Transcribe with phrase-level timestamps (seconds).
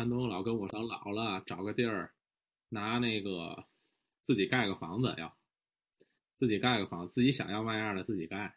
[0.00, 2.14] 潘东老跟我等老了，找个地儿，
[2.70, 3.66] 拿那个
[4.22, 5.36] 自己盖个房子，要
[6.36, 8.56] 自己盖个房子，自己想要嘛样的自己盖。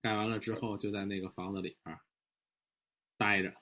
[0.00, 2.00] 盖完了之后，就在那个房子里边
[3.18, 3.54] 待着，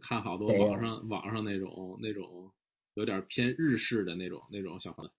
[0.00, 2.50] 看好多网上网上那种那种
[2.94, 5.12] 有点偏日式的那种那种小房子。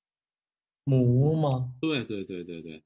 [0.86, 1.76] 木屋吗？
[1.80, 2.84] 对对对对对，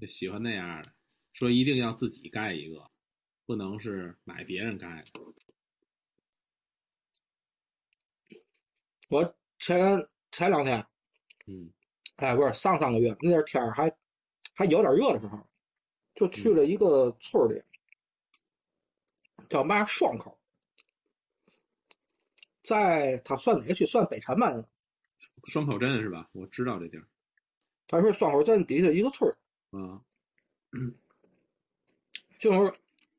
[0.00, 0.94] 就喜欢那样的，
[1.34, 2.90] 说一定要自己盖一个，
[3.44, 5.34] 不能是买别人盖的。
[9.10, 10.86] 我前前两天，
[11.46, 11.72] 嗯
[12.16, 13.96] 哎，不是上上个月，那阵天儿还
[14.54, 15.46] 还有点热的时候，
[16.14, 17.62] 就去了一个村儿里，
[19.48, 20.38] 叫嘛双口，
[22.62, 23.86] 在他算哪个区？
[23.86, 24.52] 算北辰吧？
[25.44, 26.28] 双口镇是吧？
[26.32, 27.08] 我知道这地儿。
[27.86, 29.38] 他是双口镇底下一个村儿，
[29.80, 30.02] 啊，
[32.38, 32.74] 就是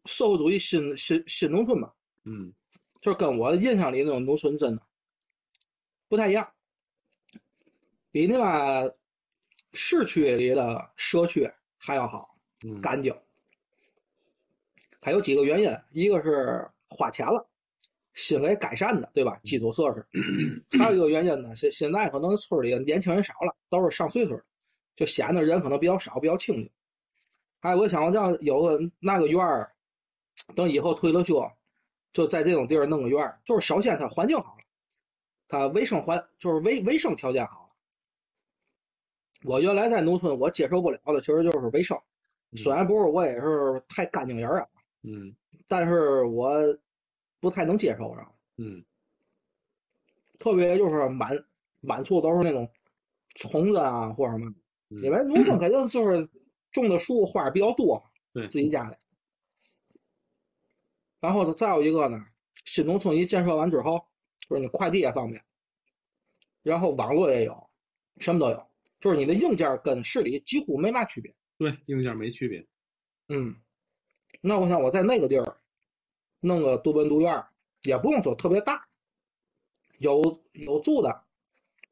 [0.05, 2.53] 社会主义新新新农村吧，嗯
[3.01, 4.83] 就是跟我印象里那种农村真的
[6.09, 6.51] 不太一样，
[8.11, 8.91] 比那把
[9.71, 12.35] 市区里的社区还要好。
[12.65, 13.15] 嗯干净。
[14.99, 17.47] 它有几个原因，一个是花钱了，
[18.13, 19.39] 新给改善的，对吧？
[19.43, 20.07] 基础设施。
[20.77, 24.43] 还有一个原因呢，是现在可能村里年轻人少了，都是上岁数的，
[24.97, 26.69] 就显得人可能比较少，比较清静。
[27.61, 29.71] 哎我想，我要有个那个院儿，
[30.55, 31.49] 等以后退了休，
[32.11, 34.58] 就在这种地儿弄个院儿，就是首先它环境好了，
[35.49, 37.69] 它卫生环就是卫卫生条件好了。
[39.43, 41.99] 我原来在农村，我接受不了的其实就是卫生。
[42.55, 44.67] 虽然不是我也是太干净人啊，
[45.03, 45.35] 嗯
[45.67, 46.77] 但是我
[47.39, 48.85] 不太能接受上，嗯
[50.39, 51.45] 特别就是满
[51.79, 52.71] 满处都是那种
[53.35, 54.53] 虫子啊或者什么，
[54.89, 56.29] 嗯，因为农村肯定就是
[56.71, 58.95] 种的树花儿比较多嘛，对自己家里。
[61.19, 62.25] 然后再有一个呢，
[62.65, 64.05] 新农村一建设完之后，
[64.49, 65.43] 就是你快递也方便，
[66.63, 67.69] 然后网络也有，
[68.17, 68.67] 什么都有，
[68.99, 71.35] 就是你的硬件跟市里几乎没嘛区别。
[71.57, 72.65] 对硬件没区别。
[73.27, 73.55] 嗯，
[74.41, 75.61] 那我想我在那个地儿
[76.39, 77.51] 弄个独门独院儿，
[77.83, 78.87] 也不用说特别大，
[79.99, 81.25] 有有住的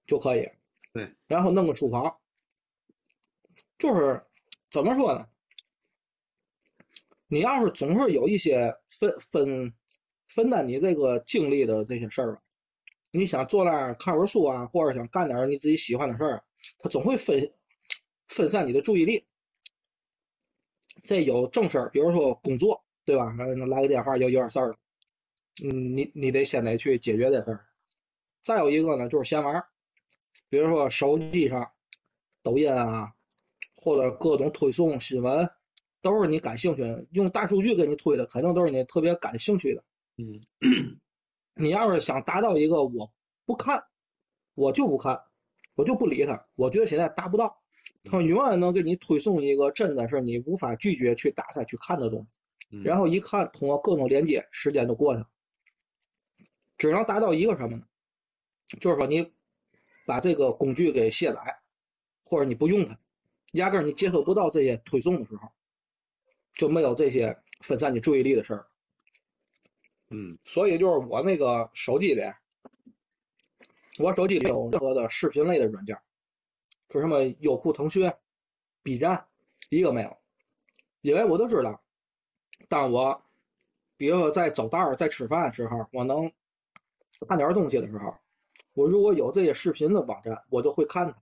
[0.08, 0.50] 就可以。
[0.94, 2.18] 对，然后弄个厨房，
[3.78, 4.26] 就是
[4.72, 5.30] 怎么说呢？
[7.28, 9.74] 你要是总是有一些分分
[10.30, 12.42] 分担你这个精力的这些事儿吧，
[13.12, 16.44] 你想坐那儿看会儿书啊，或者想干点儿你自己喜欢的事儿，
[16.80, 17.54] 它总会分
[18.28, 19.26] 分散你的注意力。
[21.04, 23.34] 这有正事儿，比如说工作，对吧？
[23.34, 24.76] 来来个电话，有有点事儿了，
[25.64, 27.66] 嗯，你你得先得去解决这事儿。
[28.42, 29.68] 再有一个呢，就是闲玩儿，
[30.50, 31.72] 比如说手机上
[32.44, 33.14] 抖音啊，
[33.76, 35.50] 或者各种推送新闻，
[36.02, 37.06] 都是你感兴趣的。
[37.12, 39.84] 用大数据给你推的，肯定都是你特别感兴趣的。
[40.18, 40.42] 嗯
[41.58, 43.12] 你要是想达到一个我
[43.46, 43.86] 不看，
[44.54, 45.22] 我就不看，
[45.76, 47.62] 我就不理他，我觉得现在达不到。
[48.04, 55.30] 他永远能给你推送一个真的是你无法拒绝去打开去看的东西，嗯，然后一看，通过各种连接，时间都过去了，
[56.78, 57.84] 只能达到一个什么呢？
[58.80, 59.32] 就是说你
[60.06, 61.60] 把这个工具给卸载，
[62.26, 63.00] 或者你不用它，
[63.54, 65.50] 压根儿你接收不到这些推送的时候，
[66.54, 68.68] 就没有这些分散你注意力的事儿。
[70.10, 72.22] 嗯所以就是我那个手机里，
[74.00, 76.00] 我手机里有任何的视频类的软件，
[76.90, 78.12] 就什么优酷、腾讯、
[78.84, 79.28] B 站，
[79.70, 80.18] 一个没有，
[81.02, 81.82] 因为我都知道，
[82.70, 83.24] 当我
[83.98, 86.32] 比如说在走道儿、在吃饭的时候，我能
[87.28, 88.16] 看点东西的时候，
[88.74, 91.22] 我如果有这些视频的网站，我就会看它。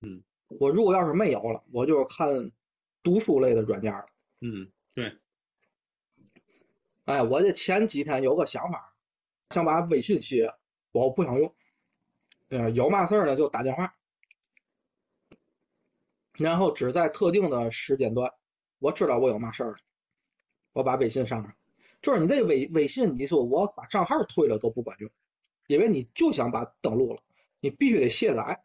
[0.00, 2.50] 嗯，我如果要是没有了，我就是看
[3.02, 4.06] 读书类的软件儿。
[4.40, 5.16] 嗯，对，
[7.04, 8.94] 哎，我这前几天有个想法，
[9.50, 10.54] 想把微信卸，
[10.92, 11.54] 我不想用。
[12.48, 13.96] 呃，有嘛事儿呢就打电话，
[16.32, 18.32] 然后只在特定的时间段，
[18.78, 19.78] 我知道我有嘛事儿了，
[20.72, 21.56] 我把微信上上。
[22.02, 25.10] 就是你这微微信，你说我把账号退了都不管用，
[25.66, 27.22] 因为你就想把登录了，
[27.60, 28.62] 你必须得卸载。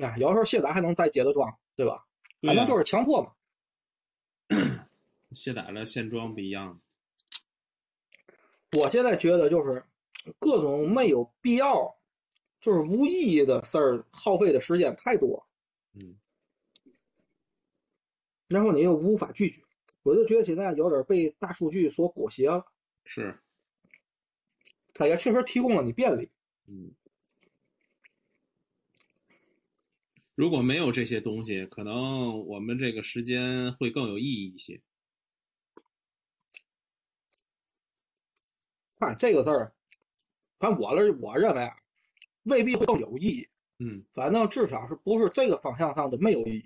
[0.00, 2.06] 哎，有时候卸载还能再接着装，对吧？
[2.40, 3.32] 反正就是强迫嘛。
[5.32, 6.80] 卸载了现装不一样。
[8.72, 9.84] 我现在觉得就是
[10.38, 11.96] 各种没有必要，
[12.60, 15.48] 就是无意义的事儿，耗费的时间太多，
[15.94, 16.18] 嗯
[18.48, 19.62] 然后你又无法拒绝。
[20.02, 22.64] 我就觉得现在有点被大数据所裹挟了，
[23.04, 23.38] 是，
[24.94, 26.30] 它也确实提供了你便利。
[26.66, 26.94] 嗯。
[30.34, 34.80] 如果没有这些东西，可能我们这个时间会更有意义一些。
[38.98, 39.72] 哎，这个事儿，
[40.58, 41.76] 反正我的我认为啊，
[42.42, 43.48] 未必会更有意义。
[43.80, 46.64] 嗯反正至少是不是这个方向上的没有意义。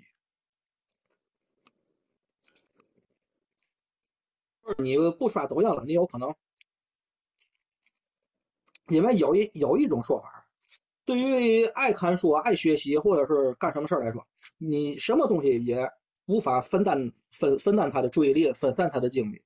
[4.63, 6.33] 就是你不刷抖音了，你有可能，
[8.87, 10.47] 因为有一有一种说法，
[11.05, 14.25] 对于爱看书、爱学习或者是干什么事儿来说，
[14.57, 15.91] 你什么东西也
[16.25, 19.43] 无法分担分分担他的注意力，分散他的精力，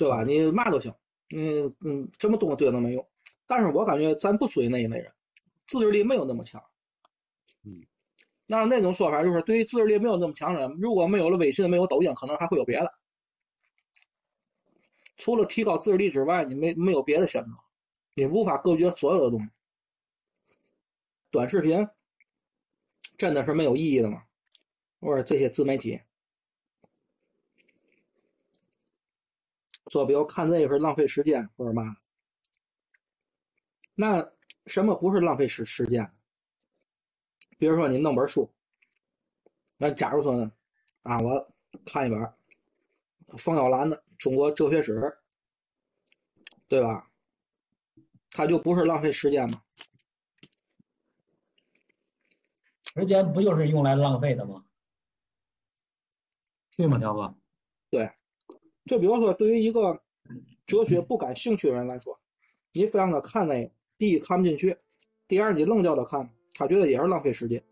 [0.00, 0.24] 对吧？
[0.24, 0.94] 你嘛都行，
[1.28, 3.06] 嗯嗯，什么东西对都没用。
[3.46, 5.12] 但是我感觉咱不属于那一类人。
[5.66, 6.64] 自制力没有那么强。
[7.64, 7.84] 嗯，
[8.46, 12.94] 那那种说法就是，对于自制力没有那么强的人，如果没有了微信，没有抖音，可能还会有别的。
[15.18, 17.50] 除了提高自制力之外，你没没有别的选择，
[18.14, 19.50] 你无法隔绝所有的东西。
[21.30, 21.88] 短视频
[23.18, 24.22] 真的是没有意义的吗？
[24.98, 26.00] 或者这些自媒体
[29.90, 31.94] 说，比如看这个是浪费时间或者嘛，
[33.94, 34.32] 那。
[34.66, 36.12] 什么不是浪费时时间？
[37.58, 38.52] 比如说你弄本书，
[39.78, 40.52] 那假如说呢，
[41.02, 41.52] 啊，我
[41.86, 42.32] 看一本
[43.38, 44.92] 冯友兰的《中国哲学史》，
[46.68, 47.10] 对吧？
[48.30, 49.62] 它就不是浪费时间吗？
[52.94, 54.64] 时间不就是用来浪费的吗？
[56.76, 57.34] 对吗，条哥？
[57.90, 58.12] 对，
[58.90, 60.02] 就比方说对于一个
[60.66, 62.18] 哲学不感兴趣的人来说，
[62.72, 63.70] 你非让他看那。
[63.96, 64.78] 第一看不进去，
[65.28, 67.62] 第二你愣叫他看，他觉得也是浪费时间。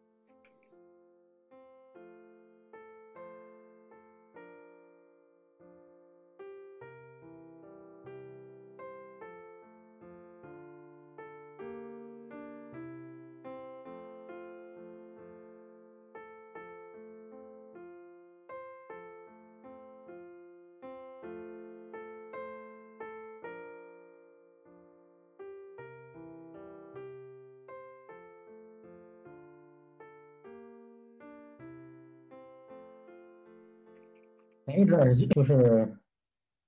[34.78, 35.98] 前一阵儿就是，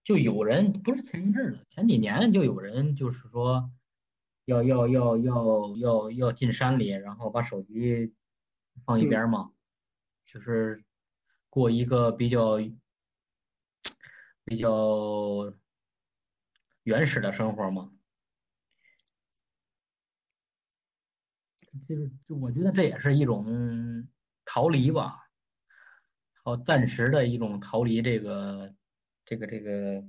[0.03, 3.71] 就有人不是前一阵儿了，前几年就有人就是说，
[4.47, 8.13] 要要要要要要进山里，然后把手机
[8.85, 9.53] 放一边嘛，
[10.25, 10.83] 就是
[11.49, 12.57] 过一个比较
[14.45, 15.55] 比较
[16.83, 17.93] 原始的生活嘛。
[21.89, 24.09] 就是就我觉得这也是一种
[24.45, 25.20] 逃离吧。
[26.59, 28.75] 暂时的一种逃离这个，
[29.25, 30.05] 这个这个，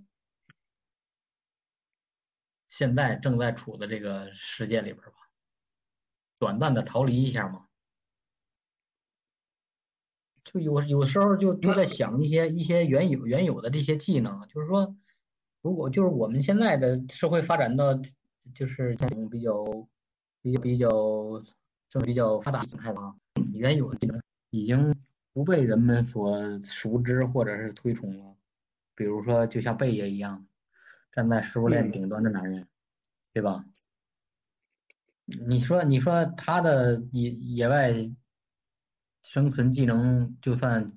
[2.68, 5.14] 现在正在处的这个世界里边吧，
[6.40, 7.68] 短暂的逃离一下嘛。
[10.44, 14.96] 就有有时候就就在想一些一些原有原有的这些技能，就是说，
[15.62, 17.94] 如果就是我们现在的社会发展到
[18.56, 19.64] 就是这种比较
[20.42, 20.90] 比较比较
[21.90, 23.16] 正比较发达形态吧，
[23.54, 24.94] 原有的技能已经。
[25.34, 28.36] 不被人们所熟知或者是推崇了，
[28.96, 30.46] 比如说就像贝爷一样，
[31.12, 32.68] 站在食物链顶端的男人，
[33.34, 33.64] 对吧？
[35.48, 37.94] 你说你说他的野野外
[39.24, 40.92] 生存技能就算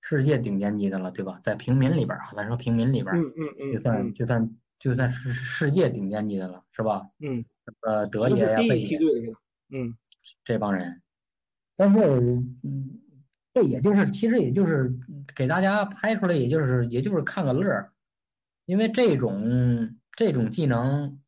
[0.00, 1.40] 世界顶尖级的了，对吧？
[1.42, 7.10] 在平民里边啊，咱说平民里边，嗯嗯嗯，就算就算就算是世界顶尖级的了，是吧？
[7.18, 7.44] 嗯，
[7.80, 8.98] 呃，德爷呀，贝爷，
[9.70, 9.96] 嗯，
[10.44, 11.02] 这帮人，
[11.74, 11.98] 但是
[12.62, 13.00] 嗯。
[13.62, 14.92] 也就是，其实也就是
[15.34, 17.92] 给大家拍出来，也就是也就是看个乐儿，
[18.64, 21.20] 因为这种这种技能，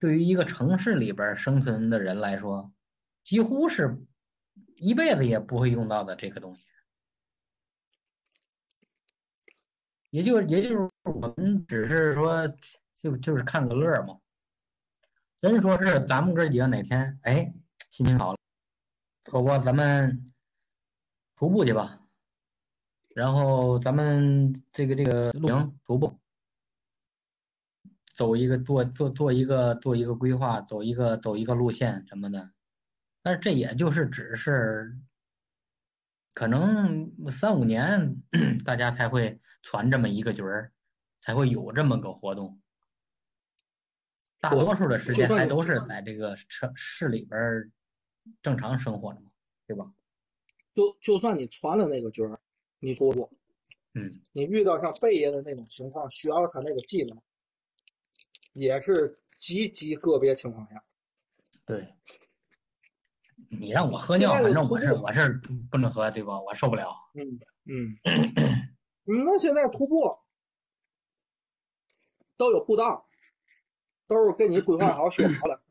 [0.00, 2.72] 对于一个城市里边生存的人来说，
[3.22, 3.98] 几乎是
[4.76, 6.62] 一辈子也不会用到的这个东西。
[10.10, 12.48] 也就也就是我们只是说，
[12.94, 14.18] 就就是看个乐儿嘛。
[15.38, 17.52] 真说是咱们哥几个哪天哎
[17.90, 18.38] 心情好了，
[19.22, 20.31] 走过咱们。
[21.42, 21.98] 徒步去吧，
[23.16, 26.16] 然后咱们这个这个露营徒步，
[28.14, 32.52] 走一个做做做一个做一个规划，走一个走一个路线什么的，
[33.24, 34.96] 但是这也就是只是，
[36.32, 38.22] 可能三五年
[38.64, 40.70] 大家才会攒这么一个局儿，
[41.20, 42.62] 才会有这么个活动，
[44.38, 47.72] 大多数的时间还都是在这个城市里边
[48.42, 49.32] 正常生活的嘛，
[49.66, 49.92] 对吧？
[50.74, 52.40] 就就算你传了那个局儿，
[52.78, 53.30] 你徒步，
[53.94, 57.20] 嗯，你遇到像贝爷的那种情况，需要他那个技能，
[58.52, 60.82] 也是极极个别情况下。
[61.64, 61.94] 对，
[63.48, 66.40] 你让我喝尿，反正我是我是不能喝，对吧？
[66.40, 66.94] 我受不了。
[67.14, 67.94] 嗯嗯，
[69.04, 70.18] 那现在徒步，
[72.36, 73.06] 都有步道，
[74.06, 75.62] 都是给你规划好选好了，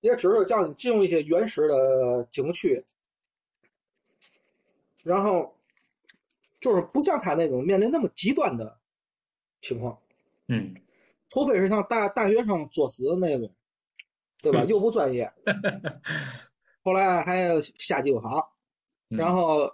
[0.00, 2.86] 也只是叫你进入一些原始的景区，
[5.08, 5.56] 然后
[6.60, 8.78] 就是不像他那种面临那么极端的
[9.62, 10.00] 情况，
[10.48, 10.60] 嗯，
[11.30, 13.54] 除非是像大大学生作死那种，
[14.42, 14.64] 对吧？
[14.64, 15.32] 又不专业，
[16.84, 18.52] 后来还下鸡巴跑，
[19.08, 19.72] 嗯然后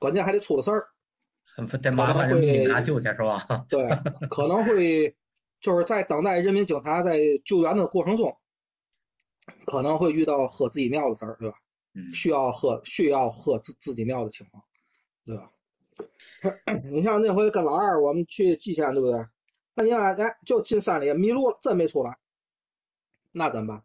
[0.00, 0.88] 关键还得出了事儿，
[1.80, 3.64] 得麻烦人民警察救去是吧？
[3.70, 3.88] 对，
[4.28, 5.16] 可能会
[5.60, 8.36] 就是在等待人民警察在救援的过程中，
[9.64, 11.56] 可能会遇到喝自己尿的事儿，对吧？
[11.94, 14.64] 嗯需要喝需要喝自自己尿的情况，
[15.24, 15.50] 对吧？
[16.90, 19.26] 你像那回跟老二我们去蓟县，对不对？
[19.74, 22.18] 那你看，哎，就进山里迷路了，真没出来，
[23.30, 23.82] 那怎么办？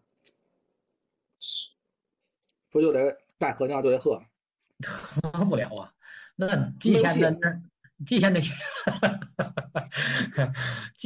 [2.69, 4.21] 不就得该喝尿就得喝？
[4.83, 5.93] 喝不了啊。
[6.35, 6.47] 那
[6.79, 7.61] 蓟县那那
[8.05, 8.53] 蓟县那蓟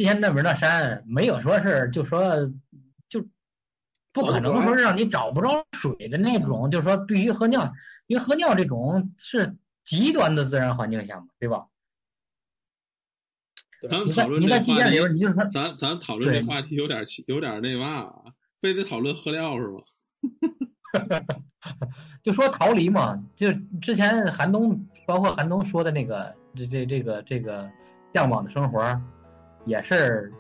[0.03, 2.51] 县那边 那山没有说是就说
[3.07, 3.25] 就
[4.11, 7.71] 不可能说是让你找不着水的那种，就是说对于喝尿，
[8.07, 11.65] 因为喝尿这种是极端的自然环境下嘛，对吧？
[13.89, 18.13] 咱讨论你在蓟县里这话题，边，你就说咱咱讨论这话题有点奇有点那嘛啊，
[18.59, 21.23] 非得讨论喝料是吧？
[22.21, 27.67] 就说逃离嘛，就之前韩东，包括韩东说的那个这这这个这个
[28.13, 29.01] 向往的生活，
[29.65, 30.31] 也是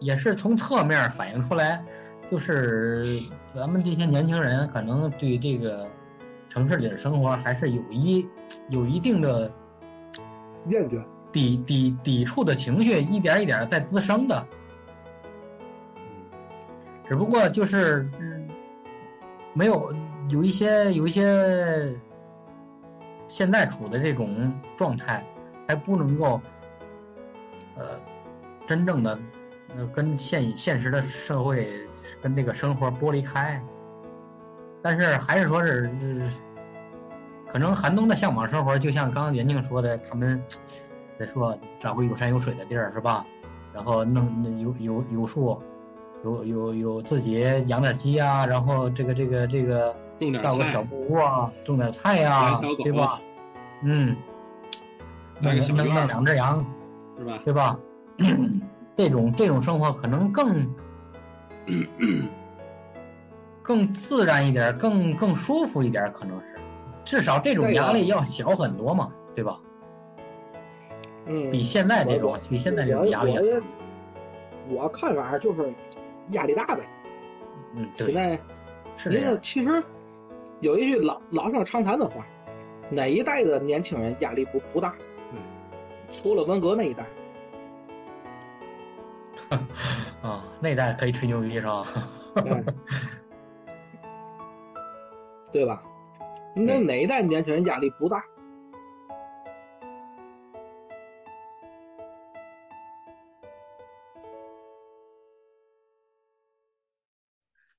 [0.00, 1.84] 也是从侧面反映出来，
[2.28, 3.20] 就是
[3.54, 5.88] 咱们这些年轻人可能对这个
[6.50, 8.28] 城市里的生活还是有一
[8.68, 9.50] 有一定的
[10.68, 11.02] 厌倦。
[11.32, 14.44] 抵抵抵触的情绪，一点一点在滋生的。
[17.06, 18.48] 只不过就是，嗯，
[19.54, 19.94] 没有
[20.28, 21.96] 有一些有一些
[23.28, 25.24] 现在处的这种状态，
[25.68, 26.40] 还不能够，
[27.76, 28.00] 呃，
[28.66, 29.16] 真正的
[29.76, 31.70] 呃跟现现实的社会
[32.20, 33.62] 跟这个生活剥离开。
[34.82, 36.40] 但是还是说是，是
[37.48, 40.42] 可能寒冬的向往生活，就像刚刚袁静说的，他们
[41.18, 43.24] 在说找个有山有水的地儿是吧？
[43.74, 45.60] 然后弄那有有有树，
[46.24, 49.94] 有有有自己养点鸡啊，然后这个这个这个
[50.42, 53.20] 造个小木屋啊，种点菜呀、养小狗对吧？
[53.82, 54.16] 嗯，
[55.40, 56.64] 弄个小弄弄两只羊，
[57.18, 57.38] 是吧？
[57.44, 57.78] 对吧？
[58.96, 60.68] 这种这种生活可能更
[63.70, 66.58] 更自然一点，更更舒服一点，可能是，
[67.04, 69.60] 至少这种压力要小很多嘛，对吧？
[71.26, 73.38] 嗯，比现在这种比现在这种压力。
[74.68, 75.72] 我看法就是
[76.30, 76.80] 压力大呗。
[77.76, 78.30] 嗯，对，现在
[79.08, 79.80] 人是家其实
[80.58, 82.26] 有一句老老生常谈的话，
[82.90, 84.96] 哪一代的年轻人压力不不大？
[85.32, 85.38] 嗯，
[86.10, 87.06] 除了文革那一代，
[90.22, 91.86] 啊，那一代可以吹牛逼是吧？
[92.34, 92.64] 嗯
[95.52, 95.82] 对吧？
[96.56, 98.22] 那哪一代年轻人压力不大？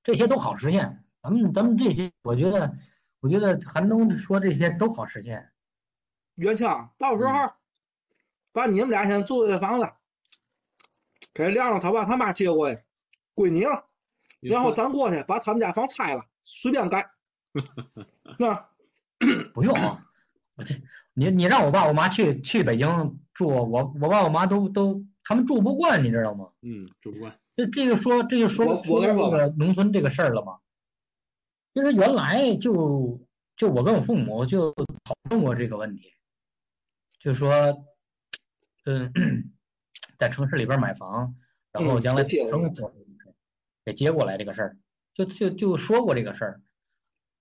[0.02, 1.04] 这些都好实现。
[1.22, 2.76] 咱们咱们这些，我觉得，
[3.20, 5.52] 我觉得韩东说这些都好实现。
[6.34, 6.66] 元庆，
[6.98, 7.54] 到时嗯候
[8.52, 9.92] 把你们俩现在住的房子
[11.32, 12.82] 给亮亮他爸他妈接过去，
[13.34, 13.86] 归你了。
[14.40, 17.12] 然后咱过去把他们家房拆了，随便盖。
[18.38, 18.68] 那
[19.52, 19.74] 不用，
[20.56, 20.74] 我这
[21.14, 26.50] 你你让我爸我妈去去北京住，我我爸我妈都都他们住不惯，你知道吗？
[26.62, 30.58] 嗯，住不惯这这就说这就说我说到这个农村这个事儿了嘛。
[31.74, 33.20] 其实原来就
[33.56, 34.72] 就我跟我父母就
[35.04, 36.12] 讨论过这个问题，
[37.18, 37.52] 就说，
[38.84, 39.12] 嗯，
[40.18, 41.34] 在城市里边买房，
[41.70, 42.92] 然后嗯将来生活
[43.84, 44.76] 给接过来这个事儿，
[45.14, 46.60] 就就就说过这个事儿。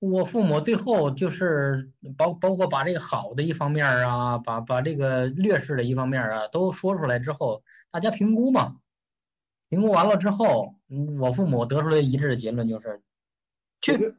[0.02, 8.78] 我父母最后就是包包括把这个好的一方面儿啊，把把这个劣势的一方面儿啊都说出来之后，大家评估嘛。
[9.70, 13.00] 评估完了之后，嗯我父母得出来一致的结论就是，
[13.80, 14.16] 去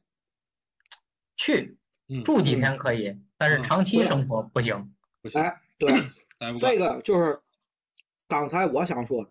[1.37, 1.77] 去
[2.09, 4.95] 嗯住几天可以，但是嗯长期生活不行。
[5.21, 5.93] 不行，哎，对，
[6.59, 7.41] 这个就是
[8.29, 9.31] 刚才我想说的。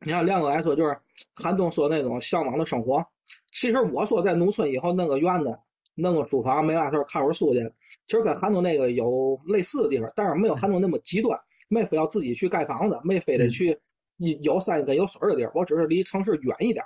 [0.00, 0.98] 你看亮哥来说，就是
[1.34, 3.06] 韩东说那种向往的生活。
[3.52, 5.58] 其实我说在农村以后弄个院子，
[5.94, 7.72] 弄个书房，没啥事儿看会儿书去，
[8.06, 13.80] 其实跟韩东那个有类似的地方，但是没有韩东那么极端，没非要自己去盖房子，没非得去
[14.16, 16.84] 有山跟有水的地儿，我只是离城市远一点。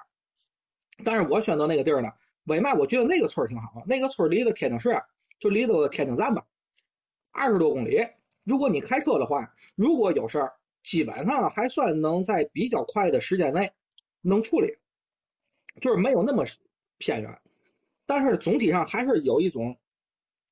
[1.05, 2.11] 但是我选择那个地儿呢，
[2.45, 3.85] 为嘛我觉得那个村儿挺好？
[3.87, 5.03] 那个村儿离的天津市啊
[5.39, 6.47] 就离的天津站吧，
[7.33, 8.07] 二十多公里。
[8.45, 13.73] 如果你开车的话，如果有事儿，基本上还算能在比较快的时间内
[14.21, 14.77] 能处理，
[15.81, 16.45] 就是没有那么
[16.99, 17.40] 偏远，
[18.07, 19.78] 但是总体上还是有一种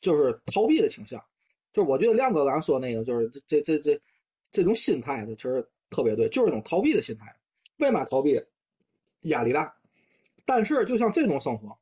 [0.01, 1.25] 就是逃避的倾向。
[1.73, 4.03] 就是我觉得亮哥刚才说那个，就是这这这这
[4.51, 7.37] 这种心态，其实特别对，就是一种逃避的心态。
[7.79, 8.45] 为嘛逃避？
[9.21, 9.77] 压力大。
[10.45, 11.79] 但是就像这种生活，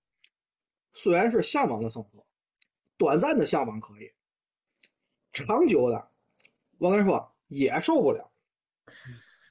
[0.93, 2.27] 虽然是向往的生活，
[2.99, 4.13] 短暂的向往可以，
[5.33, 6.11] 长久的，
[6.79, 8.31] 我跟你说也受不了，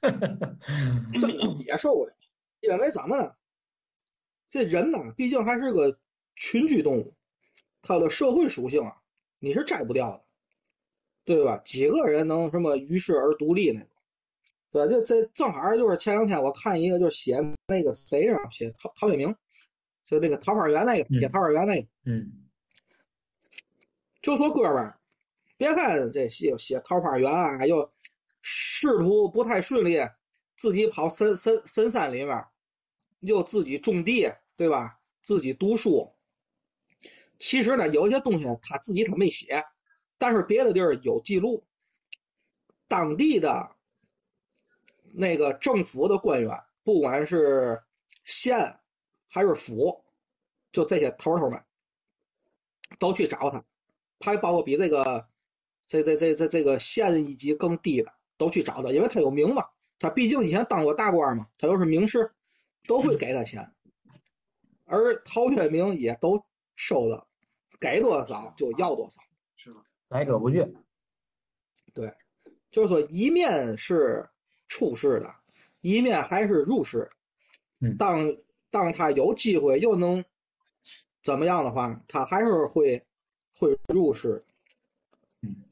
[0.00, 2.14] 真的也受不了。
[2.60, 3.34] 因为怎么呢？
[4.50, 5.98] 这人呢，毕竟还是个
[6.36, 7.14] 群居动物，
[7.80, 8.96] 它的社会属性啊，
[9.38, 10.24] 你是摘不掉的。
[11.22, 11.58] 对吧？
[11.58, 13.88] 几个人能什么于世而独立那种？
[14.70, 17.38] 对，这这正好就是前两天我看一个，就是写
[17.68, 19.36] 那个谁啊，写陶陶渊明，
[20.04, 22.48] 就那个桃花源那个，写桃花源那个，嗯，
[24.22, 24.98] 就说哥们儿，
[25.56, 27.92] 别看这写写桃花源啊，又
[28.42, 30.00] 仕途不太顺利，
[30.56, 32.46] 自己跑深深深山里面，
[33.20, 34.98] 又自己种地，对吧？
[35.20, 36.14] 自己读书，
[37.38, 39.64] 其实呢，有些东西他自己他没写。
[40.18, 41.64] 但是别的地儿有记录，
[42.88, 43.74] 当地的
[45.14, 47.82] 那个政府的官员，不管是
[48.24, 48.78] 县
[49.28, 50.04] 还是府，
[50.72, 51.64] 就这些头头们，
[52.98, 53.64] 都去找他，
[54.20, 55.26] 还包括比这个
[55.86, 62.32] 这这这这这个县一级更低的，都去找他，因为他有名嘛，他毕竟以前当过大官嘛，他又是名士，
[62.86, 63.72] 都会给他钱，
[64.84, 67.26] 而陶渊明也都收了，
[67.78, 69.20] 给多少就要多少，
[69.56, 69.84] 是吧？
[70.08, 70.66] 来者不拒，
[71.94, 72.14] 对，
[72.70, 74.28] 就是说一面是
[74.66, 75.34] 出世的，
[75.80, 77.08] 一面还是入世。
[77.78, 78.36] 嗯，当
[78.70, 80.24] 当他有机会又能
[81.22, 83.06] 怎么样的话，他还是会
[83.56, 84.42] 会入世。
[85.42, 85.64] 嗯，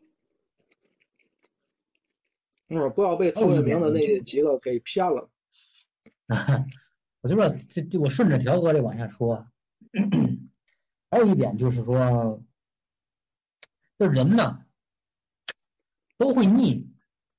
[2.68, 5.28] 嗯，不要被陶渊明的那几个给骗了。
[7.36, 9.46] 我就说，这这我顺着条哥这往下说，
[11.10, 12.42] 还有一点就是说。
[14.00, 14.64] 这人呢，
[16.18, 16.88] 都会腻，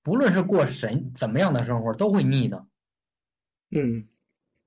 [0.03, 2.67] 不论是过什怎么样的生活，都会腻的。
[3.71, 4.09] 嗯，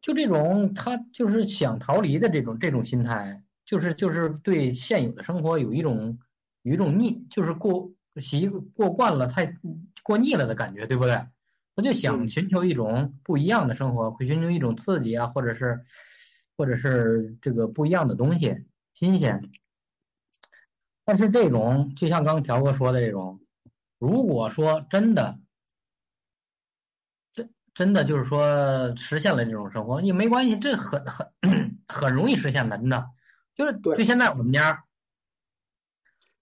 [0.01, 6.19] 就这种他就是想逃离的这种这种心态，就是就是对现有的生活有一种
[6.63, 9.59] 有一种腻，就是过习过惯了，太
[10.03, 11.27] 过腻了的感觉，对不对？
[11.75, 15.85] 他就想寻求一种不一样的生活，会寻求一种刺激啊，或者是
[16.57, 19.51] 或者是这个不一样的东西，新鲜。
[21.05, 23.41] 但是这种就像刚条哥说的这种，
[23.99, 25.39] 如果说真的，
[27.33, 31.33] 真真的就是说实现了这种生活，也没关系，这很很
[31.89, 33.11] 很容易实现的，真的。
[33.55, 34.85] 就是就现在我们家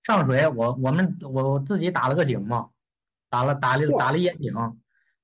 [0.05, 2.71] 上水，我我们我自己打了个井嘛，
[3.29, 4.53] 打了打了打了眼井，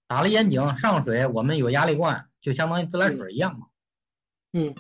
[0.07, 3.67] 打了烟井上水，我们有压力罐，就相当于自来水一样嘛。
[4.53, 4.75] 嗯。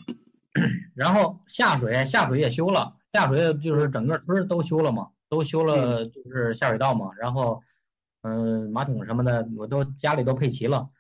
[0.95, 2.97] 然后下水下水也修了。
[3.13, 7.63] 下水就是整个村都修了嘛，都修了就是下水道嘛，然后，
[8.23, 10.91] 嗯，马桶什么的我都家里都配齐了，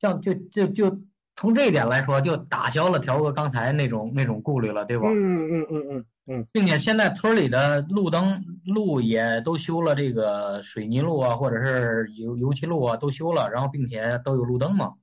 [0.00, 1.00] 像就就就
[1.36, 5.08] 从这一点来说，就打消了条哥刚才那种那种顾虑了，对吧？
[5.08, 6.06] 嗯嗯嗯嗯嗯。
[6.52, 14.94] 并且现在村里的路灯路也都修了，这个水泥路啊，或者是油油漆路啊都修了，然后并且都有路灯嘛，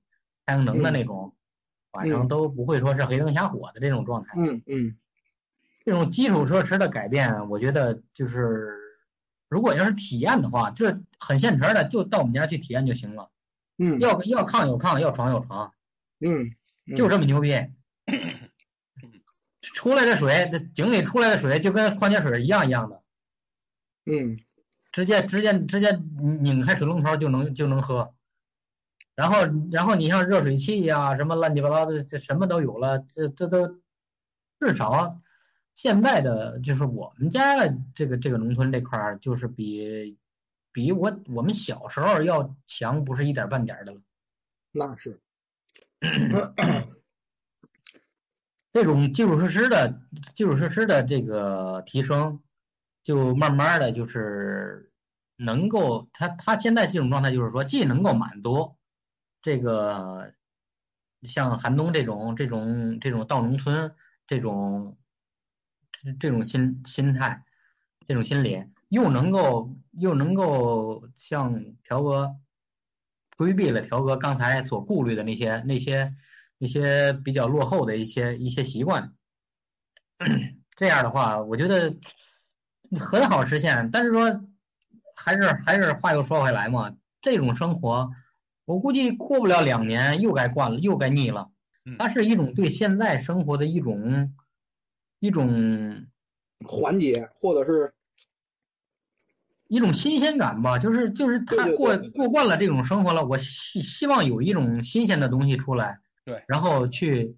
[0.46, 1.36] 太阳能的那种，
[1.92, 4.34] 晚上都不会说是黑灯瞎火的这种状态。
[4.38, 4.96] 嗯嗯。
[5.86, 8.76] 这种基础设施的改变，我觉得就是，
[9.48, 13.32] 如果要是体验的话，这很现成的，就到我们家去体验就行了。
[13.78, 15.74] 嗯，要要炕有炕，要床有床。
[16.20, 16.52] 嗯，
[16.96, 17.54] 就这么牛逼。
[19.80, 23.02] 出来的水，这井里出来的水就跟矿泉水一样一样的。
[24.08, 24.38] 嗯，
[24.92, 28.14] 直接直接直接拧开水龙头就能就能喝。
[29.16, 29.38] 然后
[29.72, 33.80] 然后你像热水器呀，什么乱七八糟的，这什么都有了，这这都
[34.60, 35.22] 至少。
[35.76, 40.18] 现在的就是我们家的这个这个农村这块儿，就是比
[40.74, 44.02] 比我我们小时候要强，不是一点半点的了。
[44.74, 45.22] 那是，
[48.72, 50.02] 这种基础设施的
[50.36, 52.42] 基础设施的这个提升，
[53.04, 54.92] 就慢慢的就是
[55.36, 58.76] 能够，他他现在这种状态就是说，既能够满足
[59.42, 60.34] 这个
[61.24, 63.94] 像寒冬这种这种这种到农村
[64.26, 64.96] 这种。
[66.18, 67.44] 这种心心态，
[68.08, 72.38] 这种心理，又能够又能够像条哥
[73.36, 76.16] 规避了条哥刚才所顾虑的那些那些
[76.60, 79.14] 那些比较落后的一些一些习惯，
[80.76, 81.96] 这样的话，我觉得
[83.00, 83.90] 很好实现。
[83.92, 84.42] 但是说，
[85.16, 88.12] 还是还是话又说回来嘛，这种生活
[88.66, 91.50] 我估计过不了两年又该惯了，又该腻了
[91.86, 91.96] 嗯。
[91.98, 94.36] 它是一种对现在生活的一种
[95.20, 96.06] 一种
[96.66, 97.94] 缓解或者是
[99.70, 107.36] 一种新鲜感吧，就是就是他对对对过对对过惯了这种生活了，我希希望有一种新鲜的东西出来，对，然后去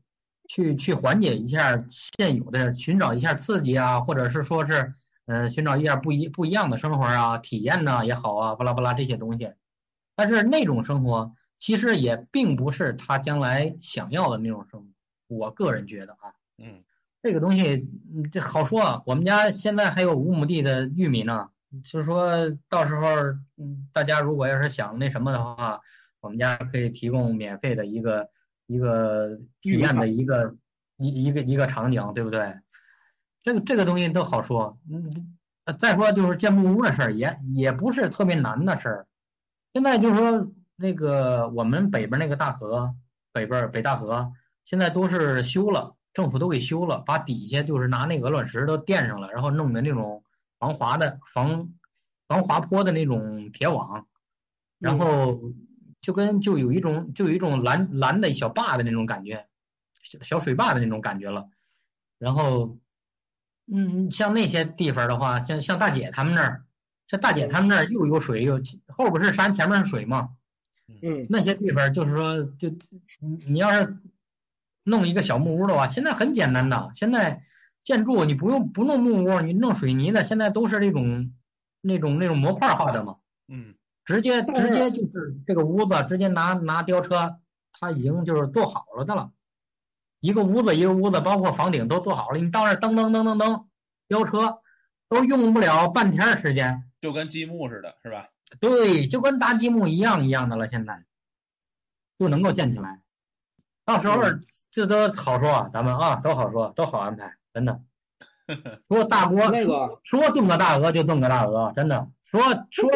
[0.50, 4.94] 去去缓解一下现有的，寻找一下刺激啊，或者是说是
[5.28, 9.54] 嗯、呃寻找一下不一不一样的生活啊，体验呐、也好啊，巴拉巴拉这些东西，
[10.14, 14.88] 但是那种生活其实也并不是他将来想要的那种生活，
[15.38, 16.36] 我个人觉得啊。
[16.58, 16.84] 嗯
[17.24, 19.04] 这个东西，嗯，这好说啊。
[19.06, 21.50] 我们家现在还有五亩地的玉米呢，
[21.84, 23.06] 就是说到时候，
[23.58, 25.80] 嗯，大家如果要是想那什么的话，
[26.20, 28.28] 我们家可以提供免费的一个
[28.72, 30.56] 一个体验的一个
[30.98, 32.56] 一一个一个场景，对不对？
[33.44, 34.78] 这个这个东西都好说。
[34.90, 39.08] 嗯，呃再说就是建木屋的事儿，也也不是特别难的事儿。
[39.74, 42.96] 现在就是说那个我们北边那个大河，
[43.34, 44.32] 北边北大河
[44.64, 45.96] 现在都是修了。
[46.14, 50.26] 政府都给修了，把底下就是拿那鹅卵石都垫上了，然后弄的那种
[50.60, 51.70] 防滑的、防
[52.28, 54.06] 防滑坡的那种铁网，
[54.78, 55.40] 然后
[56.02, 59.48] 就跟就有一种就有一种蓝蓝的小坝的那种感觉，
[60.02, 61.50] 小小水坝的那种感觉了。
[62.18, 62.78] 然后，
[63.72, 66.66] 嗯，像那些地方的话，像像大姐他们那儿，
[67.08, 70.30] 像大姐他们那儿又有水又后边是山，前面是水嘛，
[70.88, 72.70] 嗯那些地方就是说，就
[73.20, 73.98] 你你要是
[74.84, 76.92] 弄一个小木屋的话，现在很简单的。
[76.94, 77.44] 现在
[77.84, 81.34] 建筑你不用不弄木屋，你弄水泥的，现在都是那种
[81.82, 87.38] 那种那种模块化的嘛，嗯直接直接就是这个屋子直接拿拿吊车，
[87.80, 89.32] 他已经就是做好了的了。
[90.20, 93.66] 一个屋子一个屋子，包括房顶都做好了，你到那儿噔噔噔噔噔，
[94.08, 94.60] 吊车
[95.10, 96.84] 都用不了半天时间。
[97.00, 98.28] 就跟积木似的，是吧？
[98.60, 101.04] 对，就跟搭积木一样一样的了，现在
[102.20, 103.02] 就能够建起来。
[103.84, 107.82] 到时候嗯这都好说啊，咱们啊都好说，都好安排，真的。
[108.90, 112.08] 说大锅，那个说炖个大鹅就炖个大鹅，真的。
[112.26, 112.90] 说说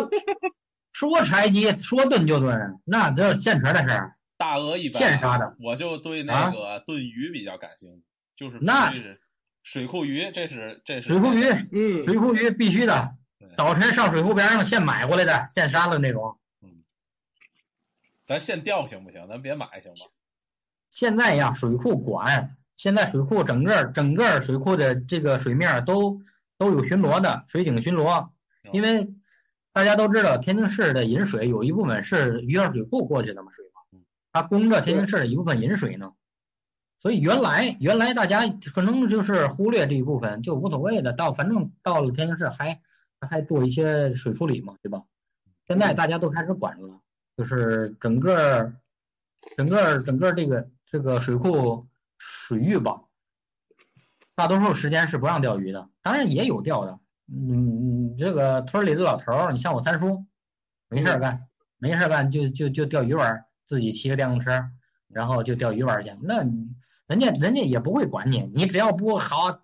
[0.95, 4.15] 说柴鸡，说炖就炖，那这是现成的事儿。
[4.37, 8.01] 大鹅一般现杀的，我就对那个炖鱼比较感兴趣，
[8.37, 9.19] 就是那是
[9.61, 13.13] 水库鱼，这是这是水库鱼，嗯水库鱼必须的，
[13.57, 16.37] 早晨上水库边上现买回来的，现杀的那种。
[18.25, 19.27] 咱现钓行不行？
[19.27, 20.07] 咱别买行吗？
[20.89, 26.21] 现在呀，水库管，现在水库整个整个水库的这个水面都
[26.57, 28.29] 都有巡逻的水警巡逻，
[28.71, 29.09] 因为
[29.75, 33.99] 大家都知道天津市的饮水有一部分是鱼儿水库过去的嘛水嘛，
[34.31, 36.13] 它供着天津市的一部分饮水呢，
[36.97, 42.79] 所以原来原来大家可能就是忽略这一部分就无所谓的，到反正到了天津市还
[43.19, 45.03] 还做一些水处理嘛，对吧？
[45.67, 47.01] 现在大家都开始管了，
[47.35, 48.71] 就是整个
[49.57, 51.85] 整个整个这个这个水库
[52.17, 53.01] 水域吧，
[54.35, 56.97] 大多数时间是不让钓鱼的，当然也有钓的。
[57.27, 60.25] 嗯，嗯这个村里的老头儿，你像我三叔，
[60.89, 64.69] 没事儿干，没事儿干就就就钓鱼玩儿，自己骑个电动车，
[65.07, 66.11] 然后就钓鱼玩儿去。
[66.21, 66.43] 那
[67.07, 69.61] 人家人家也不会管你，你只要不好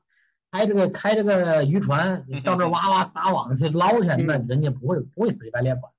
[0.51, 5.91] 开这个开这个渔船到这儿哇哇撒网去捞去，那人家不会不会死乞白赖管。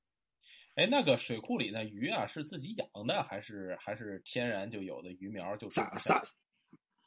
[0.75, 6.20] 哎，那个水库里的鱼啊，是自己养的，还是还是天然就有的鱼苗就撒撒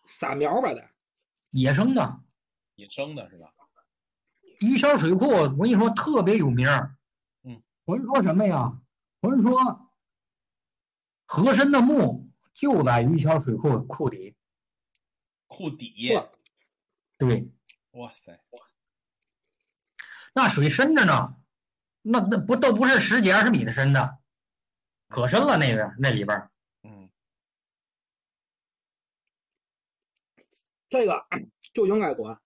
[0.05, 0.85] 撒苗吧的，
[1.51, 2.19] 野生的
[2.75, 3.47] 野生的是吧？
[4.59, 6.95] 鱼桥水库，我跟你说特别有名儿。
[7.43, 8.79] 嗯，传说什么呀？
[9.21, 9.89] 我是说
[11.25, 14.35] 和珅的墓就在鱼桥水库库底。
[15.47, 16.11] 库底，
[17.17, 17.49] 对，
[17.91, 18.43] 哇塞，
[20.33, 21.35] 那水深着呢，
[22.01, 24.19] 那那不都不是十几二十米的深的，
[25.07, 26.51] 可深了那个那里边儿。
[26.83, 27.09] 嗯
[30.89, 31.25] 这个
[31.73, 32.39] 就应该管。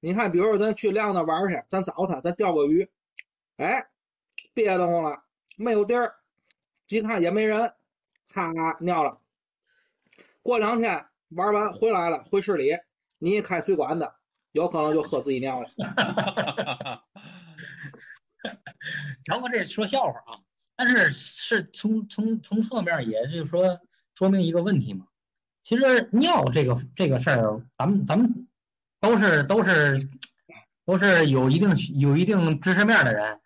[0.00, 2.90] 你看，比如说咱去亮那玩去，咱找他，咱钓个鱼，
[3.56, 3.86] 哎，
[4.54, 5.22] 憋得慌了，
[5.58, 6.14] 没有地儿，
[6.88, 7.74] 一看也没人，
[8.28, 9.18] 咔尿了。
[10.42, 12.78] 过两天玩完回来了，回市里，
[13.18, 14.10] 你一开水管子，
[14.52, 15.68] 有可能就喝自己尿了。
[19.26, 20.40] 然后这说笑话啊，
[20.76, 23.78] 但是是从从从侧面也就是说
[24.14, 25.06] 说明一个问题嘛。
[25.62, 28.48] 其实尿这个这个事儿，咱们咱们
[29.00, 29.96] 都是都是
[30.84, 33.40] 都是有一定有一定知识面的人，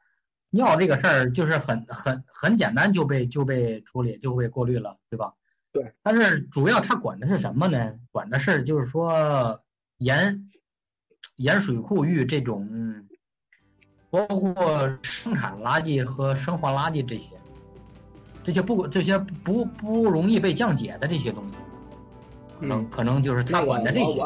[0.51, 5.35] 尿这个事儿就是很很很简单就被就被处理就被过滤了，对吧？
[5.73, 5.95] 对。
[6.03, 7.95] 但是主要他管的是什么呢？
[8.11, 9.61] 管的是就是说
[9.99, 10.47] 盐
[11.37, 13.07] 盐水库域这种。
[14.11, 17.31] 包括生产垃圾和生活垃圾这些，
[18.45, 21.57] 这些不这些不不容易被降解的这些东西，
[22.61, 24.23] 可能嗯可能就是他管的这些。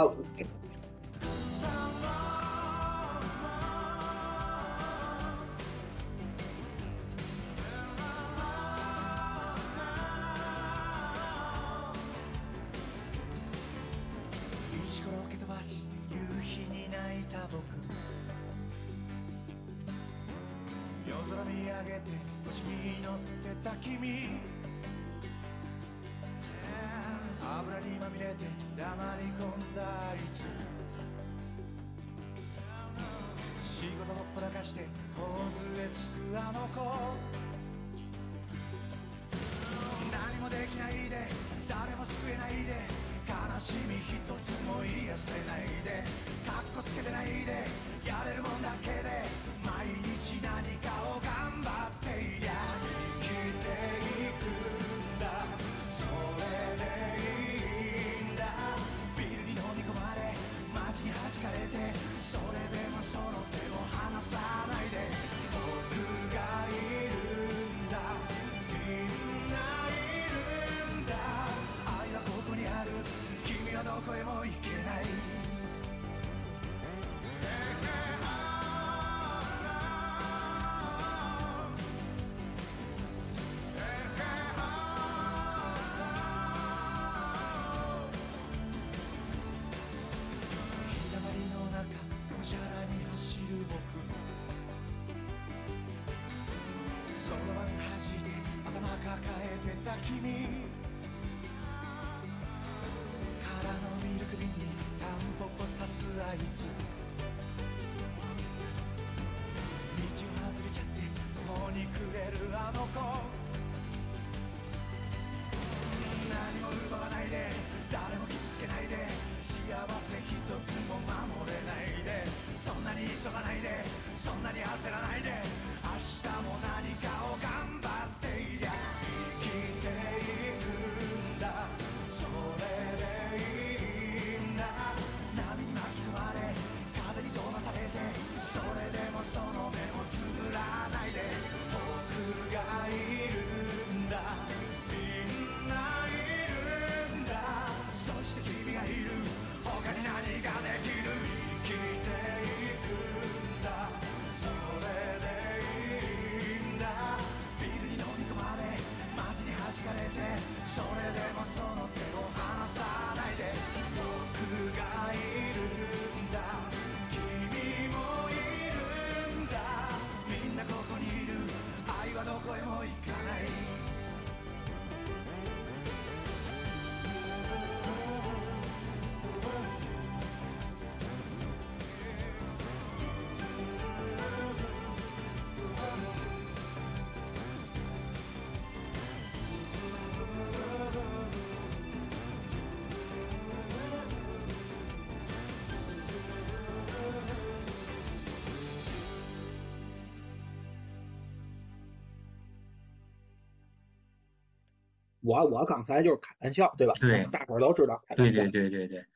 [205.29, 206.95] 我我刚才就是开玩笑，对吧？
[207.01, 208.23] 对大伙儿都知道开玩笑。
[208.25, 209.07] 对对对对对，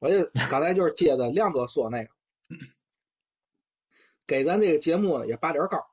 [0.00, 2.10] 我就 刚才就是接着亮哥说那个，
[4.26, 5.90] 给咱这个节目呢也拔点高，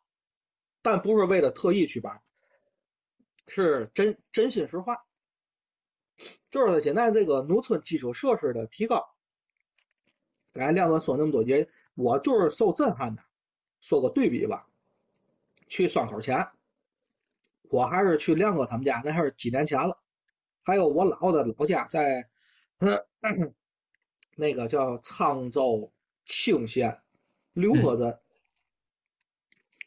[0.81, 2.21] 但不是为了特意去拔，
[3.47, 5.05] 是真真心实话。
[6.49, 9.13] 就是现在这个农村基础设施的提高，
[10.53, 13.23] 刚才亮哥说那么多，也我就是受震撼的。
[13.81, 14.67] 说个对比吧，
[15.67, 16.47] 去双口前，
[17.69, 19.97] 我还是去亮哥他们家，那还是几年前了。
[20.63, 22.29] 还有我老的老家在，
[24.35, 25.93] 那个叫沧州
[26.25, 27.01] 青县
[27.53, 28.19] 刘河镇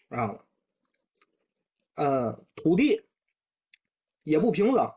[0.08, 0.38] 啊，
[1.96, 3.04] 呃，土地
[4.22, 4.94] 也不平整，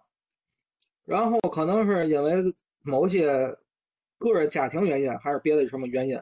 [1.04, 3.58] 然后可能是因为某些
[4.20, 6.22] 个人家庭原因，还是别的什么原因，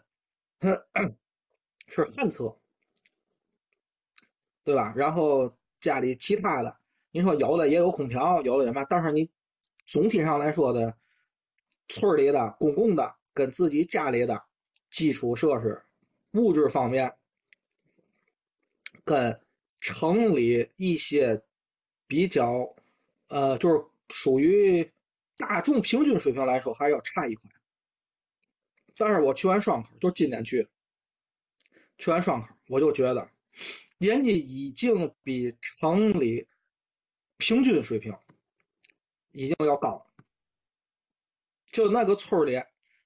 [1.88, 2.58] 是旱厕，
[4.64, 4.94] 对吧？
[4.96, 6.78] 然后家里其他的，
[7.12, 9.30] 你说有的也有空调，有的也嘛，但是你
[9.86, 10.98] 总体上来说的，
[11.88, 14.44] 村里的公共的跟自己家里的
[14.90, 15.84] 基础设施、
[16.32, 17.16] 物质方面，
[19.04, 19.42] 跟
[19.80, 21.44] 城里一些
[22.06, 22.76] 比较，
[23.28, 24.92] 呃，就是属于
[25.38, 27.50] 大众平均水平来说，还是要差一块。
[28.98, 30.68] 但是我去完双口，就今年去，
[31.98, 33.32] 去完双口，我就觉得，
[34.00, 36.48] 人家已经比城里
[37.38, 38.18] 平均水平
[39.32, 40.06] 已经要高了。
[41.70, 42.64] 就那个村里，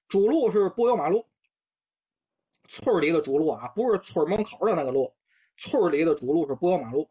[0.08, 1.26] 主路是柏油马路，
[2.68, 5.14] 村里的主路啊，不是村门口的那个路，
[5.56, 7.10] 村里的主路是柏油马路。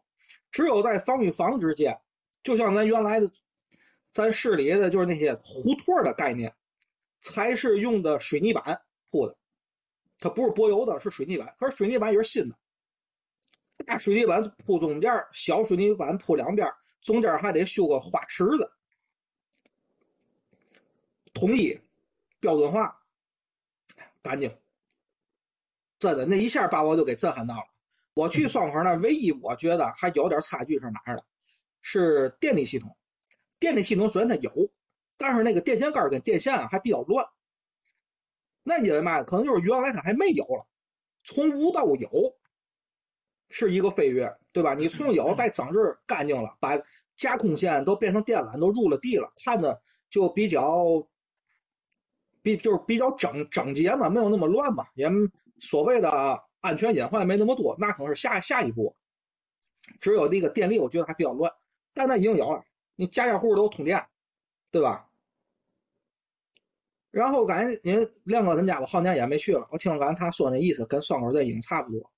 [0.50, 2.00] 只有在房与房之间，
[2.42, 3.30] 就像咱原来的
[4.12, 6.56] 咱市里的就是那些胡同的概念，
[7.20, 9.36] 才是用的水泥板铺的，
[10.18, 11.54] 它不是柏油的，是水泥板。
[11.58, 12.56] 可是水泥板也是新的，
[13.84, 18.72] 大水泥板铺中间，小水泥板铺两边，中间还得修个花池子，
[21.32, 21.80] 统一
[22.40, 23.00] 标准化，
[24.22, 24.56] 干净。
[25.98, 27.64] 真的，那一下把我就给震撼到了。
[28.14, 31.24] 我去双河那，唯一我觉得还有点差距是哪儿的？
[31.80, 32.96] 是电力系统。
[33.58, 34.70] 电力系统虽然它有，
[35.16, 37.26] 但是那个电线杆跟电线啊还比较乱。
[38.62, 40.66] 那因为嘛，可能就是原来它还没有了，
[41.22, 42.36] 从无到有
[43.56, 44.74] 是一个飞跃，对吧？
[44.74, 46.82] 你从有再整治干净了，把
[47.14, 51.06] 架空线都变成电缆，都入了地了，看着就比较
[52.42, 55.08] 比就是比较整整洁嘛，没有那么乱嘛，也
[55.60, 58.96] 所谓的安全隐患没那么多，那可能是下下一步。
[60.00, 61.52] 只有那个电力，我觉得还比较乱，
[61.92, 62.64] 但那已经有了，
[62.96, 64.04] 你家家户户都通电，
[64.72, 65.08] 对吧？
[67.12, 72.10] 然后感觉您亮哥他们家我好几年也没去了，我听感觉他说那意思跟双口镇已经差不多。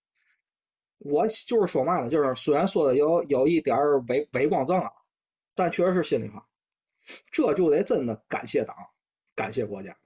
[0.99, 3.77] 我就是说嘛呢，就是虽然说的有有一点
[4.09, 4.93] 伪伪光正啊，
[5.55, 6.49] 但确实是心里话，
[7.31, 8.77] 这就得真的感谢党，
[9.35, 9.97] 感谢国家。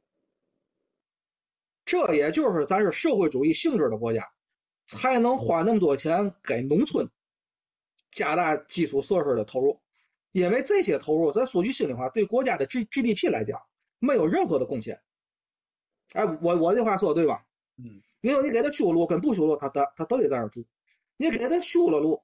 [1.84, 4.30] 这也就是咱是社会主义性质的国家，
[4.86, 7.10] 才能花那么多钱给农村
[8.10, 9.80] 加大基础设施的投入，
[10.32, 13.62] 因为这些投入，咱说句心里话，对国家的 G GDP 来讲
[13.98, 15.00] 没有任何的贡献。
[16.12, 17.46] 哎，我我这话说的对吧？
[17.76, 20.66] 嗯，你说你给他修路跟不修路，他他他都得在那儿住。
[21.20, 22.22] 你给他修了路，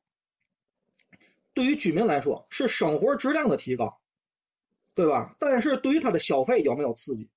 [1.53, 4.01] 对于居民来说是生活质量的提高，
[4.95, 5.37] 对吧？
[5.39, 7.29] 但是对于他的消费有没有刺激？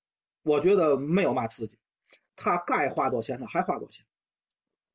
[0.41, 1.77] 我觉得没有嘛刺激。
[2.37, 4.05] 他该花多少钱他还花多少钱，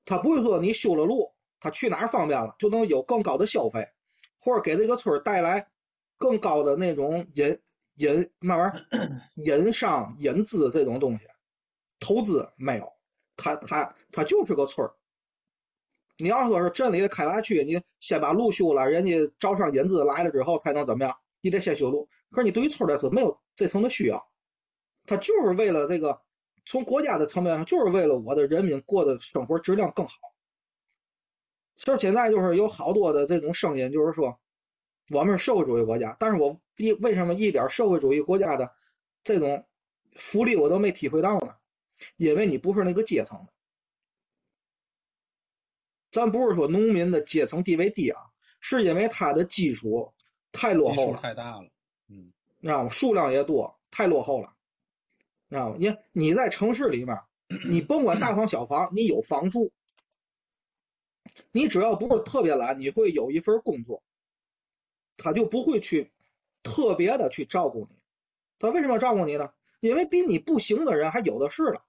[0.07, 3.91] 他不是说你修了路，他去哪儿方便了就能有更高的消费，
[4.39, 5.69] 或者给这个村带来
[6.17, 7.61] 更高的那种引
[7.97, 8.87] 引慢慢
[9.35, 11.27] 引 商引资这种东西，
[12.01, 12.95] 投资没有，
[13.37, 14.95] 他他他就是个村儿。
[16.17, 21.17] 你要说是镇里的开发区，你先把路修了，人家招商引资来了之后才能怎么样？
[21.41, 22.09] 你得先修路。
[22.31, 24.29] 可是你对于村来说没有这层的需要，
[25.07, 26.21] 他就是为了这个。
[26.67, 30.15] 从国家的层面上，就是为了我的人民过的生活质量更好。
[31.77, 34.41] 其实现在就是有好多的这种声音，就是说
[35.11, 38.73] 我们是社会主义国家，但是我一为什么一点社会主义国家的
[39.23, 39.67] 这种
[40.15, 41.55] 福利我都没体会到呢？
[42.17, 43.53] 因为你不是那个阶层的。
[46.15, 48.21] 咱不是说农民的阶层地位低啊，
[48.61, 50.15] 是因为他的基础
[50.53, 51.69] 太落后了，太大了，
[52.09, 52.89] 嗯，知道吗？
[52.89, 54.55] 数量也多，太落后了。
[55.51, 55.77] 知道吗？
[55.77, 57.19] 你你在城市里面，
[57.69, 59.73] 你甭管大房小房，你有房住，
[61.51, 64.05] 你只要不是特别懒，你会有一份工作，
[65.17, 66.13] 他就不会去
[66.63, 67.97] 特别的去照顾你。
[68.61, 69.53] 他为什么要照顾你呢？
[69.81, 71.85] 因为比你不行的人还有的是了。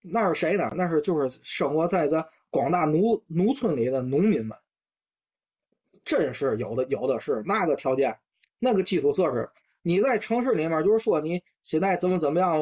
[0.00, 0.72] 那是谁呢？
[0.74, 4.58] 那是就是生活在这广大农农村里的农民们，
[6.04, 8.18] 真是有的有的是那个条件，
[8.58, 9.50] 那个基础设施。
[9.82, 12.60] 你在城市里面，就是说你现在怎么怎么样，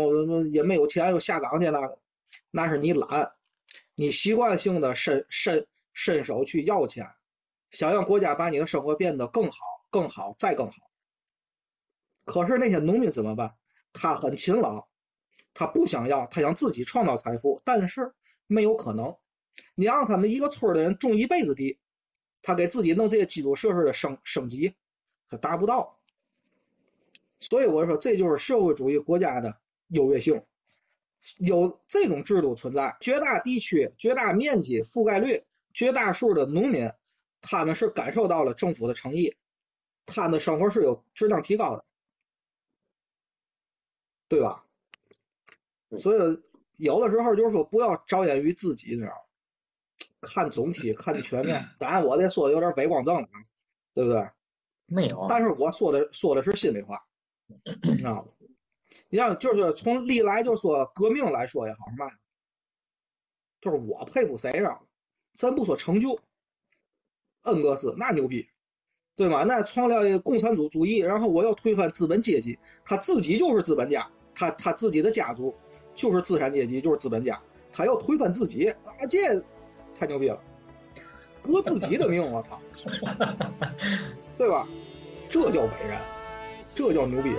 [0.51, 1.99] 也没有钱又下岗去那个，
[2.51, 3.33] 那是你懒，
[3.95, 7.11] 你习惯性的伸伸伸手去要钱，
[7.71, 9.59] 想让国家把你的生活变得更好、
[9.91, 10.77] 更好、再更好。
[12.25, 13.55] 可是那些农民怎么办？
[13.93, 14.87] 他很勤劳，
[15.59, 18.13] 他不想要，他想自己创造财富，但是
[18.47, 19.17] 没有可能。
[19.75, 21.79] 你让他们一个村的人种一辈子地，
[22.43, 24.75] 他给自己弄这些基础设施的升升级，
[25.31, 25.99] 他达不到。
[27.41, 30.45] 所以我说，这就是社会主义国家的优越性，
[31.39, 36.93] 有这种制度存在，绝大地区、绝大面积覆盖率、绝大数的农民，
[37.41, 39.37] 他们是感受到了政府的诚意，
[40.05, 41.85] 他们的生活是有质量提高的，
[44.29, 44.66] 对吧？
[45.99, 46.43] 所以
[46.77, 49.17] 有的时候就是说，不要着眼于自己，你知道吗？
[50.21, 51.69] 看总体，看全面。
[51.79, 53.29] 当然，我这说的有点伪光正了，
[53.95, 54.31] 对不对？
[54.87, 55.27] 没有。
[55.29, 57.05] 但是我说的说的是心里话。
[57.83, 58.29] 你知道吗？
[59.09, 62.11] 你像就是从历来就说革命来说也好什么，
[63.61, 64.81] 就是我佩服谁啊？
[65.35, 66.19] 咱不说成就，
[67.43, 68.49] 恩格斯那牛逼，
[69.15, 69.45] 对吗？
[69.45, 75.55] 那创立共产主主义，然后我要推翻资本阶级，他自己就是资本家，他他自己的家族
[75.97, 77.41] 就是资产阶级，就是资本家，
[77.73, 78.77] 他要推翻自己，啊，
[79.11, 79.43] 这
[79.99, 80.39] 太牛逼了。
[81.43, 82.61] 革自己的命，我操，
[84.39, 84.69] 对吧？
[85.29, 85.99] 这叫伟人，
[86.75, 87.39] 这叫牛逼人，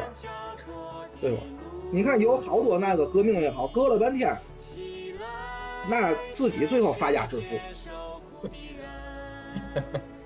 [1.22, 1.44] 对吧？
[1.92, 4.38] 你看有好多那个革命也好，革了半天，
[5.88, 8.50] 那自己最后发家致富。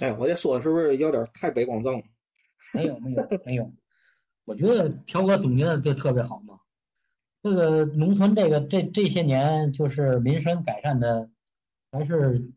[0.00, 2.02] 哎，我这说的是不是有点太悲光正了？
[2.74, 3.72] 没有没有没有，
[4.44, 6.58] 我觉得朴哥总结的就特别好嘛。
[7.42, 11.30] 这个农村这个这这些年就是民生改善的，
[11.90, 12.50] 还是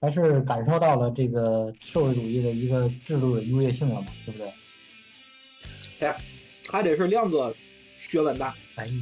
[0.00, 4.52] 还是感受到了这个社会主义的一个制度的优越性了嘛，对不对？
[6.00, 6.18] 哎，
[6.70, 7.54] 还得是亮哥
[7.98, 8.54] 学问大。
[8.76, 8.92] 哎呀，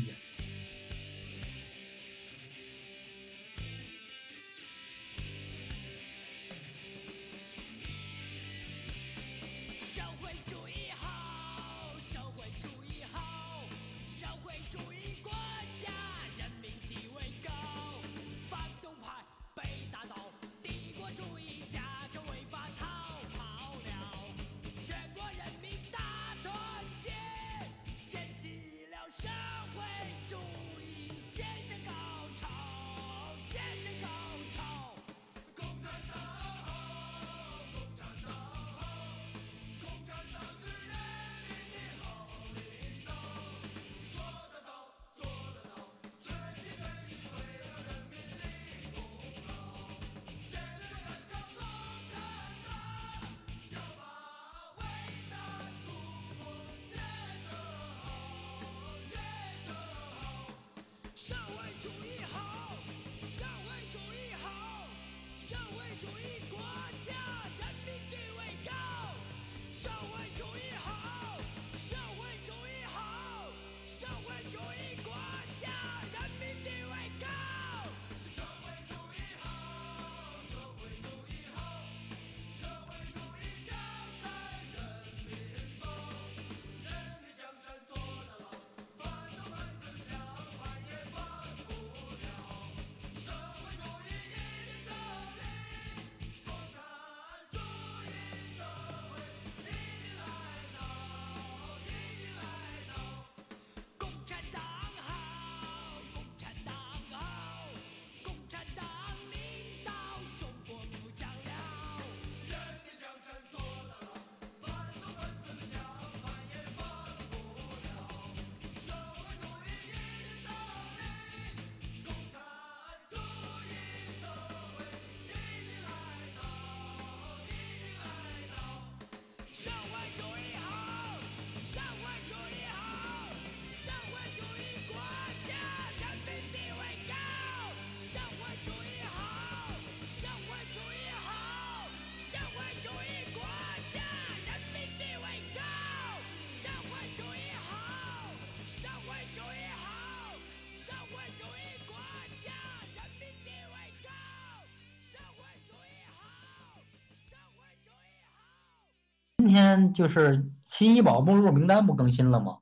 [159.54, 162.58] 单就是新医保目录名单不更新了吗？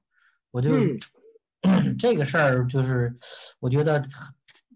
[0.51, 0.71] 我就、
[1.63, 3.17] 嗯 这个事儿就是，
[3.59, 4.03] 我觉得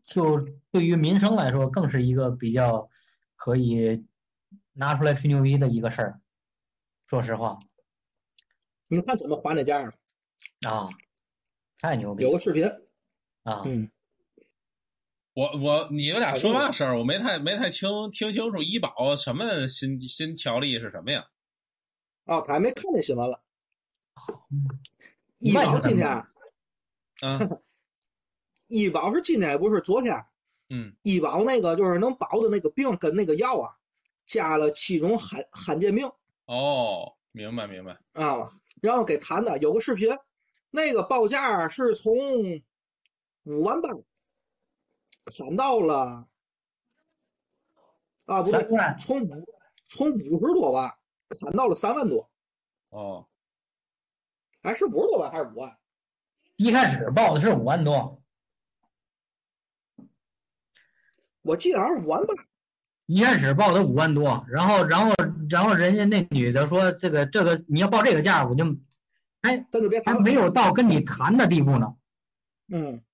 [0.05, 0.41] 就
[0.71, 2.89] 对于民生来说，更是一个比较
[3.37, 4.07] 可以
[4.73, 6.21] 拿出来吹牛逼的一个事儿。
[7.07, 7.59] 说实话
[8.89, 9.93] 你看怎么还的价了？
[10.69, 10.89] 啊，
[11.81, 12.65] 太牛逼有个视频，
[13.43, 13.63] 啊！
[13.67, 13.91] 嗯，
[15.35, 16.97] 我我你们俩说嘛事儿？
[16.99, 21.27] 我没太没太听听清楚医保什么新新条例是什么呀？
[22.27, 23.43] 哦，他还没看见新闻了。
[25.39, 26.33] 医保今天吧，
[27.23, 27.63] 嗯
[28.67, 30.27] 医保是今天不是昨天，
[30.69, 33.77] 嗯医保那个就是能保的那个病跟那个药啊，
[34.27, 36.11] 加了七种罕罕见病
[36.47, 38.01] 哦，明白明白。
[38.13, 38.53] 啊，
[38.83, 40.19] 然后给谈的有个视频，
[40.71, 42.17] 那个报价是从
[43.45, 43.91] 五万八
[45.25, 46.27] 砍到了
[48.25, 48.67] 啊不对，
[48.99, 49.45] 从五
[49.87, 50.97] 从五十多万
[51.29, 52.31] 砍到了三万多，
[52.91, 53.27] 哦，
[54.63, 55.77] 哎是五十多万还是五万？
[56.57, 58.23] 一开始报的是五万多，
[61.43, 62.35] 我记得好像是五万吧。
[63.07, 65.15] 一开始报的五万多，然后然后
[65.51, 68.65] 然后人家那女的说这个这个你要报这个价，我就
[69.43, 70.15] 哎咱就别谈。
[70.15, 71.95] 还没有到跟你谈的地步呢。
[72.69, 73.05] 嗯，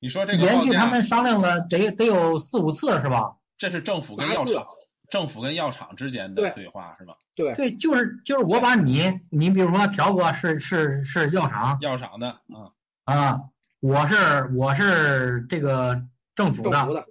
[0.00, 3.36] 你说这个连，续他们商量了得得有四五次是吧？
[3.56, 4.66] 这是政府跟药厂
[5.12, 6.50] 政府跟药厂之间的对。
[6.54, 7.14] 对话是吧？
[7.34, 12.72] 对，对，就是就是我把你你比如说条哥是是是药厂药厂的啊，
[13.04, 13.40] 啊，
[13.80, 16.02] 我是我是这个
[16.34, 17.06] 政府的政府的，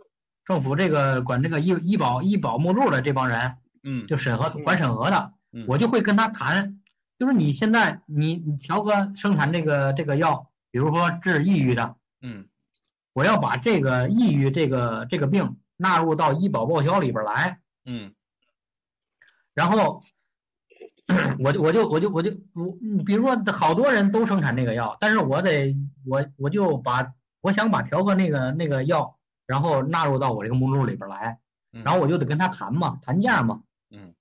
[0.46, 4.08] 政府这个管这个医医保医保目录的这帮人嗯。
[4.08, 4.64] 就审核嗯。
[4.64, 5.66] 管审核的，嗯。
[5.68, 6.82] 我就会跟他谈，
[7.20, 12.48] 就是你现在你你条哥生产这个这个药，比如说治抑郁的，嗯。
[13.14, 18.14] 我要把这个抑郁这个这个病纳入到医保报销里边来，嗯。
[19.54, 20.02] 然后
[21.44, 25.76] 我就我就我就我就我，嗯比如说好多人都生产那个药，但是我得
[26.06, 31.40] 我我就把我想把调和那个那个药，然后纳入到我这个目录里边来，
[31.74, 34.14] 嗯，然后我就得跟他谈嘛，谈价嘛，嗯，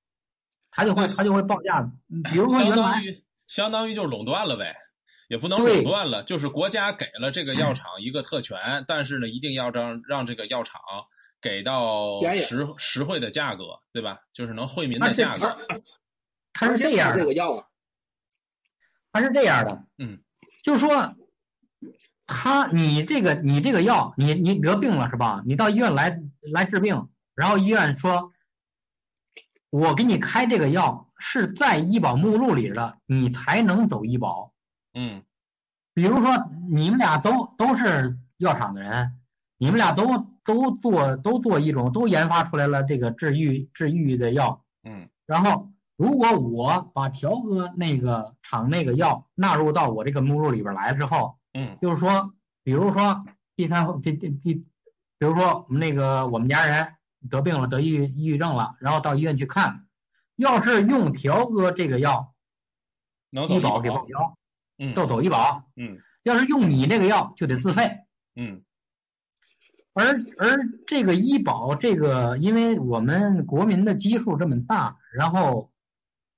[0.70, 4.76] 他就会他就会报价，嗯比如说相原来当于相当于就是垄断了呗，
[5.28, 10.80] 也不能对垄断了，就是国家给了这个药厂一个特权，但是呢，一定要让让这个药厂
[11.40, 14.20] 给到实实惠的价格，对吧？
[14.32, 15.56] 就是能惠民的价格。
[16.52, 17.66] 他是这样，这个药啊，
[19.12, 20.20] 他是这样的，嗯，
[20.62, 21.14] 就是说，
[22.26, 25.42] 他你这个你这个药，你你得病了是吧？
[25.46, 26.20] 你到医院来
[26.52, 28.32] 来治病，然后医院说，
[29.70, 34.52] 我给你开这个药是在医保目录里的，你才能走医保。
[34.92, 35.22] 嗯
[35.92, 39.18] 比如说你们俩都都是药厂的人，
[39.62, 45.10] 你们俩都都做都做一种都研发出来了这个治愈治愈的药，嗯。
[45.26, 51.76] 然后，如果我把调和那个厂那个药纳入到我这个目录里边来之后，嗯。
[51.82, 52.32] 就是说，
[52.64, 53.22] 比如说
[53.54, 54.64] 第三第第第，比
[55.26, 56.94] 如说我们那个我们家人
[57.28, 59.84] 得病了，得抑郁抑郁症了，然后到医院去看，
[60.36, 62.32] 要是用调和这个药，
[63.30, 64.38] 医保给报销，
[64.78, 66.00] 嗯都走医保；嗯。
[66.22, 67.98] 要是用你那个药，就得自费。
[68.36, 68.62] 嗯
[69.92, 75.72] 而而这个医保，这个因为我们国民的基数这么大，然后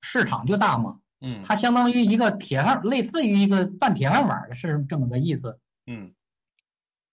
[0.01, 5.59] 市场就大嘛，嗯它相当于一个铁饭，类似于一个半铁饭碗儿是这么个意思。
[5.85, 6.13] 嗯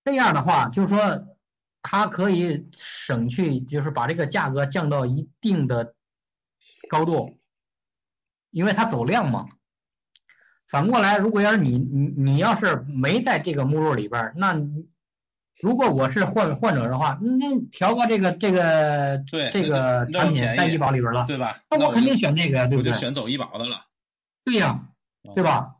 [0.03, 1.37] 这样的话，就是说，
[1.83, 5.95] 它可以省去，就是把这个价格降到一定的
[6.89, 7.39] 高度，
[8.51, 9.47] 因为它走量嘛。
[10.67, 14.89] 反过来，如果要是你你你要是没在这个目录里边儿，那你
[15.63, 21.59] 如果我是患患者的话，那调个这个这个对这个产品在医保里边了，对吧？
[21.71, 22.93] 那我肯定选这个呀，对不对？
[22.93, 23.85] 就选走医保的了。
[24.45, 24.81] 对呀，
[25.35, 25.75] 对吧？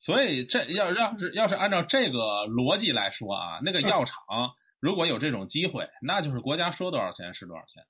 [0.00, 4.16] 所以这要要是要是按照这个逻辑来说啊，那个药厂
[4.80, 7.82] 如果有这种机会，那就是国家说多少钱是多少钱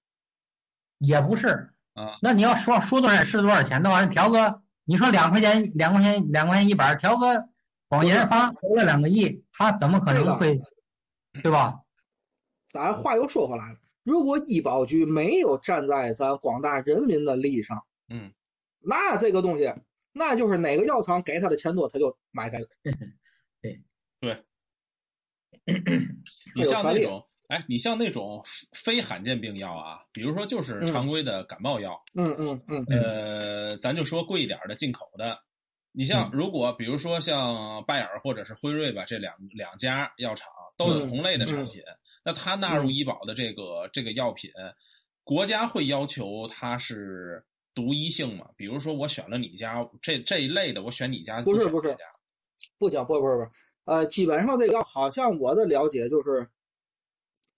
[0.99, 2.16] 也不是，啊。
[2.22, 7.45] 那你要说说多少是多少钱的话，调个你说两块钱两块钱两块钱一板儿，调个
[7.89, 10.59] 保研发投了两个亿，他怎么可这个能会，
[11.43, 11.81] 对吧？
[12.68, 18.33] 咱话又说回来了，如果医保局没有站在咱广大人民的利益上，嗯，
[18.81, 19.72] 那这个东西，
[20.12, 22.68] 那就是哪个药厂给他的钱多，他就买谁的。
[26.55, 35.39] 你有权利像那种，哎，你像那种非罕见病药啊，比如说就是常规的感冒药，嗯嗯嗯呃，咱就说贵一点的进口的。
[35.93, 40.49] 你像嗯如果比如说像拜耳或者是辉瑞吧，这两两家药厂
[40.79, 41.68] 都有嗯同类的产嗯。
[41.68, 41.83] 品，
[42.24, 44.51] 那它纳入医保的这个这个药品，
[45.24, 48.49] 国家会要求它是独一性吗？
[48.57, 51.97] 比如说我选了你家这这一类的，我选你家不是不是不行，
[52.79, 53.51] 不是不是不是，
[53.85, 56.49] 呃，基本上这个好像我的了解就是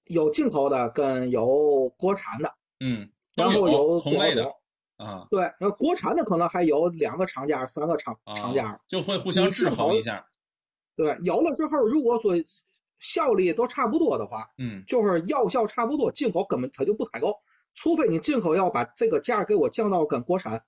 [0.07, 4.45] 有进口的跟有国产的，嗯，然都后有同类的
[4.97, 5.27] 啊。
[5.31, 8.81] 对，然后国产的可能还有两个厂家、三个厂啊，厂家。
[8.89, 10.27] 就会互相制衡一下。
[10.97, 12.35] 对，有的时候如果说
[13.01, 14.85] 效力都差不多的话，嗯。
[14.87, 17.41] 就是药效差不多，进口根本它就不采购，
[17.75, 20.65] 除非你进口要把这个价给我降到跟国产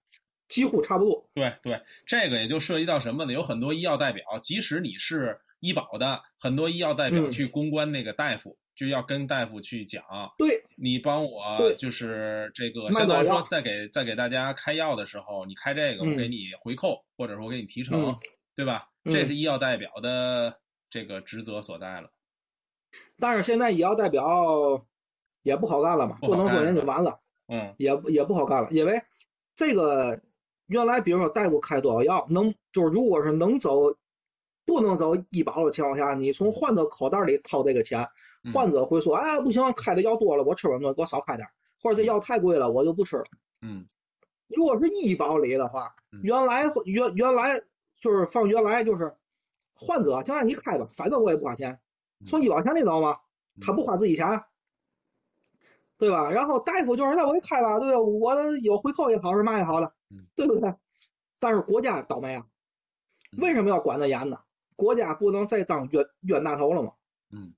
[0.49, 1.31] 几乎差不多。
[1.35, 3.33] 对对，这个也就涉及到什么呢？
[3.33, 7.31] 有很多医药代表，即使你是医保的，很多医药代表嗯。
[7.31, 10.03] 去公关那个大夫，就要跟大夫去讲，
[10.37, 18.17] 对，你帮我就是这个，卖相当于说在给在给大家开药的时候，你开这个，我嗯给你回扣，或者说我给你提成，嗯。
[18.55, 18.89] 对吧？
[19.05, 19.13] 嗯。
[19.13, 20.59] 这是医药代表的
[20.91, 22.11] 这个职责所在了。
[23.23, 24.85] 但是现在医药代表
[25.43, 29.03] 也不好干了嘛，不能说人就完了，嗯也也不好干了，因为
[29.55, 30.21] 这个
[30.67, 33.97] 原来比如说大夫开多少药，能就是如果是能走。
[34.65, 38.09] 不能走医保的情况下，你从患者口袋里掏这个钱，
[38.45, 41.51] 嗯患者会说：“哎，不行，开的药多了，我吃不了，给我少开点儿，
[41.83, 43.25] 或者这药太贵了，我就不吃了。”
[43.61, 43.85] 嗯
[44.47, 47.61] 如果是医保里的话嗯，原来原原来
[48.01, 49.17] 就是放原来就是
[49.75, 51.79] 患者就让你开吧，反正我也不花钱，嗯
[52.27, 53.19] 从医保钱里走嘛，
[53.61, 54.45] 他不花自己钱，
[55.99, 56.31] 对吧？
[56.31, 58.01] 然后大夫就是那我给开吧，对吧？
[58.01, 60.75] 我有回扣也好是嘛也好的嗯，对不对？
[61.39, 62.47] 但是国家倒霉啊，
[63.33, 64.41] 嗯为什么要管得严呢？
[64.77, 66.93] 国家不能再当冤冤大头了吗？
[67.31, 67.55] 嗯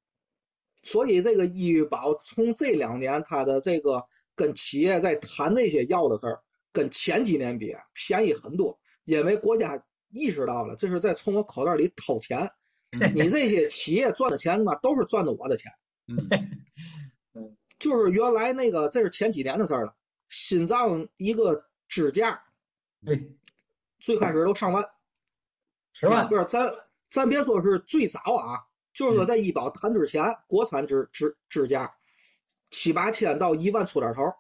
[0.83, 4.05] 所以这个医保从这两年它的这个
[4.35, 6.43] 跟企业在谈那些药的事儿，
[6.73, 12.51] 跟前几年比便宜很多，因为国家意识到了这是在从我口袋里掏钱，嗯
[13.15, 15.73] 你这些企业赚的钱嘛，都是赚的我的钱。
[16.07, 17.57] 嗯。
[17.79, 19.95] 就是原来那个，这是前几年的事儿了，
[20.31, 22.45] 心脏一个支架
[23.05, 23.37] 对，
[23.99, 24.89] 最开始都上万，
[25.93, 26.29] 十万。
[26.29, 26.73] 不是咱
[27.11, 28.65] 咱别说是最早啊，
[28.95, 31.97] 就是说在医保谈之前，国产支支支架
[32.71, 34.37] 七八千到一万出点头儿，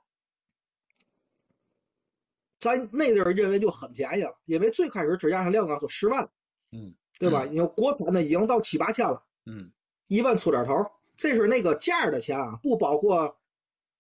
[2.58, 6.30] 咱那阵儿认为就很便宜了，因为最开始支架上量刚就十万，
[6.70, 7.44] 嗯对吧？
[7.44, 9.72] 你说国产的已经到七八千了，嗯
[10.06, 13.38] 一万出点头儿，这是那个价儿的钱啊，不包括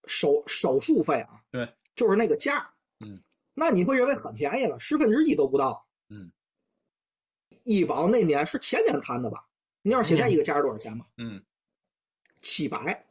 [0.06, 3.18] 手手术费啊，对，就是那个价，嗯，
[3.54, 6.32] 那你会认为很便宜了，十分之一都不到，嗯，
[7.62, 9.46] 医保那年是前年谈的吧？
[9.80, 11.06] 你知道现在一个价儿多少钱吗？
[11.16, 11.42] 嗯，
[12.42, 13.06] 七百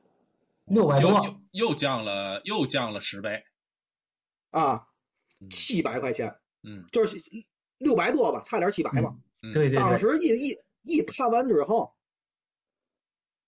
[0.66, 1.12] 又六百多，
[1.52, 3.44] 又又降了又降了十倍。
[4.52, 4.88] 啊，
[5.42, 7.18] 嗯七百块钱，嗯就是
[7.80, 9.16] 六百多吧，差点七百吧。
[9.16, 9.22] 嗯
[9.52, 11.94] 对对对，当时一一一谈完之后，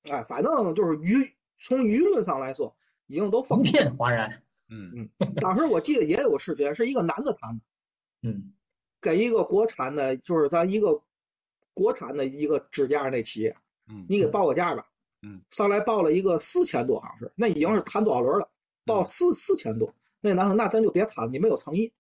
[0.04, 2.76] 哎，反正就是舆从舆论上来说，
[3.08, 3.72] 已经都一疯了。
[3.72, 7.62] 片哗然，嗯嗯当时我记得也有个视频，是一个男的谈的，
[8.30, 8.54] 嗯
[9.00, 11.02] 给一个国产的，就是咱一个
[11.74, 13.56] 国产的一个支架那企业，
[13.88, 14.88] 嗯你给报个价吧。
[15.22, 18.52] 嗯，上来报了一个四千多，好像是，那已经是谈多少轮了，
[18.86, 19.96] 报四四千多。
[20.20, 21.94] 那男的，那咱就别谈了，你没有诚意。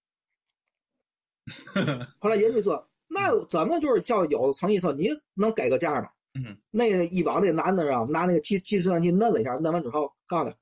[2.20, 4.80] 后来人家说，那怎么就是叫有诚意？
[4.80, 6.10] 说你能给个价吗？
[6.38, 10.58] 嗯那个医保那男的啊，拿那个计计算器摁了一下，摁完之后告诉他，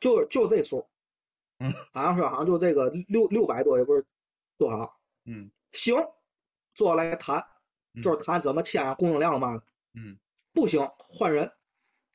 [0.00, 0.88] 就就这数，
[1.58, 4.04] 嗯，好像是好像就这个六六百多，也不是
[4.58, 5.96] 多少，嗯行，
[6.74, 7.46] 坐来谈，
[7.94, 9.62] 嗯就是谈怎么签啊，供应量嘛的，
[9.94, 10.18] 嗯
[10.52, 11.52] 不行换人，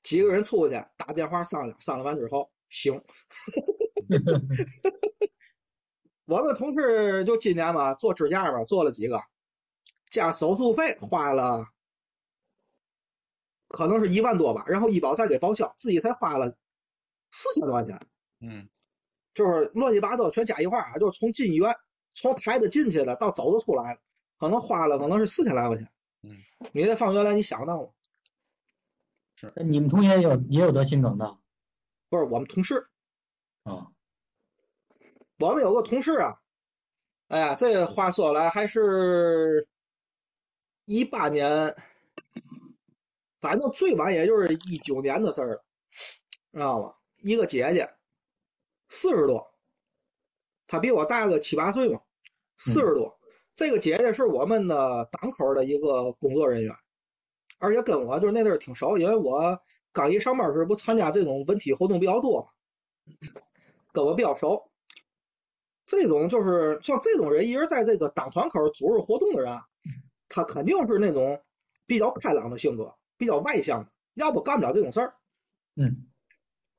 [0.01, 3.01] 几个人出去打电话商量，商量完之后行。
[6.32, 9.21] 我们同事就今年吧做支架吧做了几个，
[10.09, 11.67] 加手术费花了，
[13.67, 16.55] 可能是一万多吧，然后医保再给报销，自己才花了
[17.32, 18.07] 四千多块钱，
[18.39, 18.69] 嗯
[19.34, 21.75] 就是乱七八糟全加一块儿啊，就是从进医院
[22.13, 24.01] 从台子进去的到走着出来的，
[24.39, 25.91] 可能花了可能是四千来块钱。
[26.21, 26.38] 嗯，
[26.71, 27.89] 你这放原来你想到吗？
[29.65, 31.38] 你们同学也有也有得心梗的
[32.09, 32.88] 不是我们同事，
[33.63, 33.91] 啊，
[35.41, 36.39] 我们有个同事啊，
[37.27, 39.67] 哎呀，这话说来还是
[40.85, 41.75] 一八年，
[43.39, 45.63] 反正最晚也就是一九年的事儿了，
[46.53, 46.93] 知道吗？
[47.17, 47.89] 一个姐姐，
[48.87, 49.51] 四十多，
[50.67, 52.01] 她比我大个七八岁嘛，
[52.57, 53.19] 四十多。
[53.55, 56.75] 这个姐姐是我们的档口的一个工作人员，
[57.57, 59.59] 而且跟我就是那阵儿挺熟，因为我
[59.91, 62.53] 刚一上班时不参加这种文体活动比较多，
[63.91, 64.70] 跟我比较熟。
[65.86, 69.67] 这种就是像这种人，一直在这个党团口组织活动的人啊，
[70.29, 71.43] 他肯定是那种
[71.86, 75.15] 比较开朗的性格，比较外向的，要不干不了这种事儿。
[75.75, 76.07] 嗯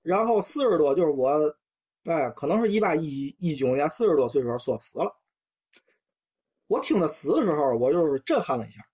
[0.02, 1.56] 然后四十多就是我，
[2.04, 5.16] 哎，可能是一八一一九年四十多岁时候说死了。
[6.66, 8.86] 我听他死的时候，我就是震撼了一下，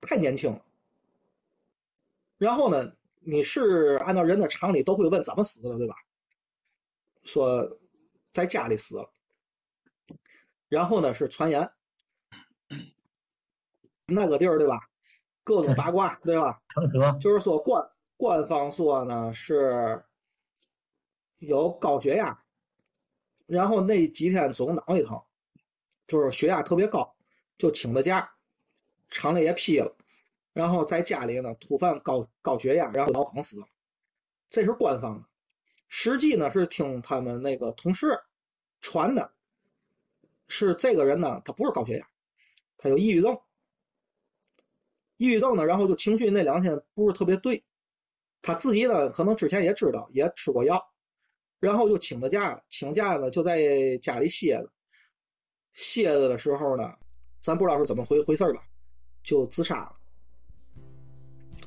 [0.00, 0.64] 太年轻了。
[2.38, 5.96] 然后呢，你是按照人的常理都会问怎么死的，对吧？
[7.22, 7.79] 说
[8.30, 9.12] 在家里死了。
[10.68, 11.72] 然后呢是传言，
[14.06, 14.88] 那个地儿对吧？
[15.42, 16.60] 各种八卦对吧？
[17.20, 20.04] 就是说官官方说呢是
[21.38, 22.44] 有高血压，
[23.46, 25.22] 然后那几天总脑一疼，
[26.06, 27.16] 就是血压特别高，
[27.58, 28.34] 就请的假，
[29.08, 29.96] 厂里也批了，
[30.52, 33.66] 然后在家里呢突犯高高血压，然后脑梗死了，
[34.50, 35.26] 这是官方的，
[35.92, 38.20] 实际呢是听他们那个同事
[38.80, 39.32] 传的，
[40.46, 42.08] 是这个人呢他不是高血压，
[42.78, 43.38] 他有抑郁症。
[45.16, 47.64] 抑郁症呢，然后就情绪那两天不是特别对，
[48.40, 50.90] 他自己呢可能之前也知道，也吃过药，
[51.58, 54.70] 然后就请的假，请假呢就在家里歇着，
[55.74, 56.94] 歇着的时候呢，
[57.42, 58.64] 咱不知道是怎么回回事吧，
[59.24, 59.96] 就自杀了。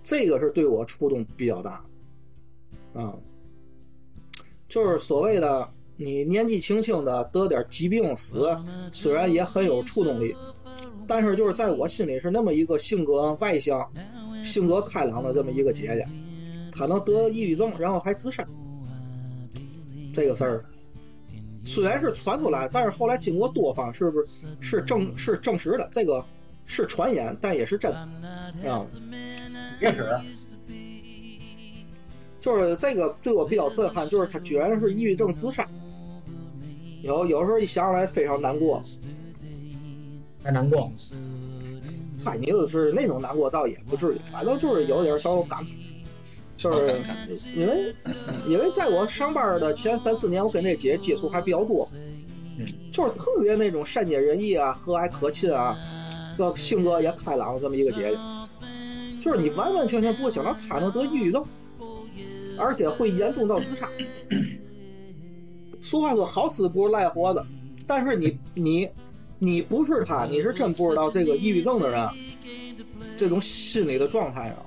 [0.02, 1.86] 这个是对我触动比较大，
[2.94, 3.20] 啊，
[4.74, 8.58] 就是所谓的你年纪轻轻的得点疾病死，
[8.92, 10.36] 虽然也很有触动力。
[11.06, 13.92] 但是就是在我心里是那么一个性格外向、
[14.44, 16.08] 性格开朗的这么一个姐姐，
[16.72, 18.48] 她能得抑郁症，然后还自杀，
[20.12, 20.66] 这个事儿
[21.64, 26.26] 虽然是传出来，但是后来经过多方是不是是证是证实的，这个
[26.66, 28.10] 是传言，但也是真啊。
[29.80, 30.04] 也是，
[32.44, 35.66] 就是这个对我比较震撼，就是他居然是抑郁症自杀，
[37.02, 38.82] 有有时候一想起来非常难过。
[40.44, 40.92] 太难过。
[42.22, 45.70] 嗨，你就是那种难过，倒也不至于，反正就是有点小感慨，
[46.58, 47.00] 就是
[47.56, 47.96] 因为
[48.46, 51.88] 因为在我上班的前三四年，我跟那姐接触还比较多，
[52.92, 55.78] 就是特别那种善解人意啊、和蔼可亲啊，
[56.38, 58.18] 这性格也开朗这么一个姐姐，
[59.22, 61.46] 就是你完完全全不会想到她能得抑郁症，
[62.58, 63.90] 而且会严重到自杀。
[65.82, 67.46] 俗话说好死不如赖活的，
[67.88, 68.90] 但是你你。
[69.40, 72.08] 你不是他，你是真不知道这个抑郁症的人
[73.18, 74.64] 这种心理的状态啊。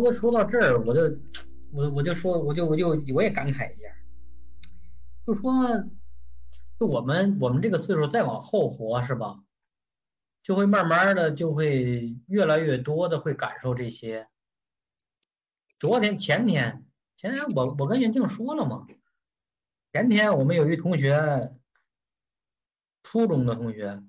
[0.00, 1.18] 然后我说到这儿，我就
[1.70, 3.94] 我我就说，我就我就我也感慨一下，
[5.26, 5.52] 就说，
[6.78, 9.44] 就我们我们这个岁数再往后活是吧，
[10.42, 14.26] 就会慢慢的就会越来越多的会感受这些。
[15.78, 16.86] 昨天前天
[17.18, 18.86] 前天我我跟袁静说了嘛，
[19.92, 21.52] 前天我们有一同学。
[23.02, 24.02] 初中的同学，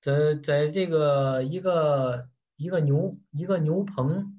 [0.00, 4.35] 在在这个一个一个牛一个牛棚，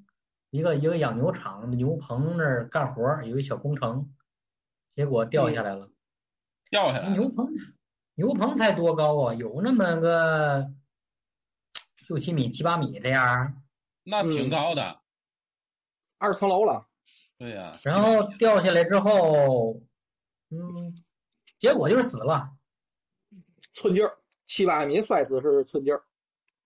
[0.50, 4.14] 一个一个养牛场的牛棚那儿干活儿，有一小工程，
[4.94, 5.90] 结果掉下来了。
[6.70, 7.10] 掉下来。
[7.10, 7.48] 牛棚，
[8.14, 9.34] 牛棚才多高啊？
[9.34, 10.70] 有那么个
[12.08, 13.62] 六七米、七八米这样。
[14.04, 15.00] 那挺高的，
[16.16, 16.88] 二层楼了。
[17.36, 17.72] 对呀。
[17.84, 19.82] 然后掉下来之后，
[20.50, 20.94] 嗯，
[21.58, 22.56] 结果就是死了。
[23.74, 26.02] 寸劲儿，七八米摔死是寸劲儿，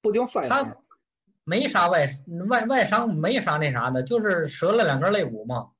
[0.01, 0.82] 不定摔他
[1.45, 2.09] 没啥外
[2.49, 5.70] 外外伤，没啥那啥的，就是折了两根肋骨嘛，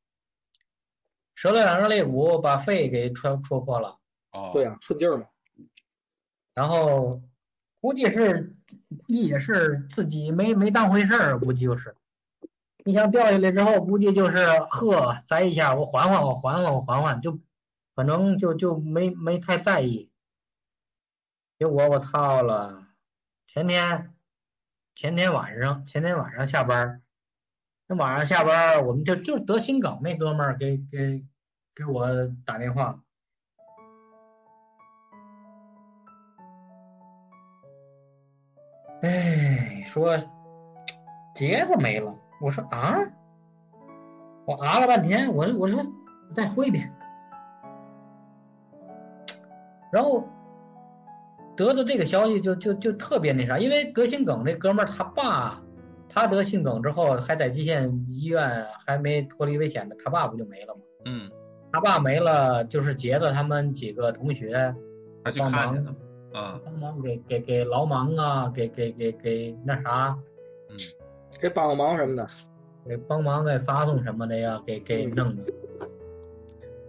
[1.34, 3.98] 折了两根肋骨，把肺给戳戳破了。
[4.32, 5.26] 哦，对呀，寸劲儿嘛。
[6.54, 7.22] 然后
[7.80, 8.52] 估计是
[8.88, 11.96] 估计也是自己没没当回事儿，估计就是。
[12.84, 17.38] 你想掉下来之后，估计就是呵，栽一下，我缓缓，我缓缓，我缓缓，就
[17.94, 20.10] 反正就就没没太在意。
[21.58, 22.88] 结果我操了！
[23.46, 24.11] 前天，
[24.95, 27.03] 前天晚上，前天晚上下班，
[27.86, 31.24] 那晚上下班，我们就就得心梗那哥们儿给给
[31.74, 32.07] 给我
[32.45, 33.01] 打电话，
[39.03, 40.16] 哎，说
[41.34, 42.16] 结子没了。
[42.40, 42.99] 我说啊，
[44.45, 45.82] 我啊了半天，我我说
[46.34, 46.93] 再说一遍。
[49.90, 50.28] 然后
[51.62, 55.62] 得到这个消息就就就特别那啥，因为得心梗这哥们儿他爸，
[56.08, 60.80] 他得心梗之后还在蓟县医院还没脱离危险呢，他爸不就没了吗？
[61.04, 61.30] 嗯，
[61.72, 64.74] 他爸没了，就是杰子他们几个同学
[65.24, 65.96] 还去帮忙看
[66.32, 70.16] 啊，帮忙给给给劳忙啊，给给给给那啥，
[70.70, 70.76] 嗯
[71.40, 72.26] 给帮个忙什么的。
[72.84, 75.44] 给帮忙给发送什么的呀，给给弄的。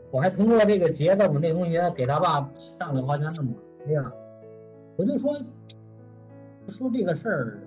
[0.09, 2.49] 我还通过这个杰子，我们这同学给他爸
[2.80, 3.53] 上了花圈呢嘛，
[3.86, 4.11] 哎呀，
[4.96, 5.34] 我就说
[6.68, 7.60] 说这个事儿，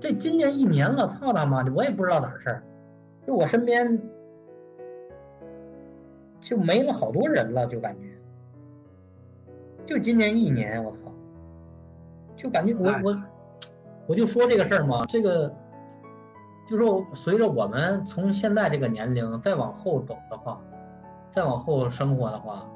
[0.00, 2.62] 这今年一年了，操他妈的，我也不知道咋回事儿，
[3.26, 4.00] 就我身边
[6.40, 8.18] 就没了好多人了，就感觉，
[9.86, 11.12] 就今年一年，我操，
[12.36, 13.22] 就感觉我哎我
[14.08, 15.54] 我就说这个事儿嘛，这个
[16.66, 20.60] 就说随着我们从现在这个年龄再往后走的话，
[21.30, 22.68] 再往后生活的话，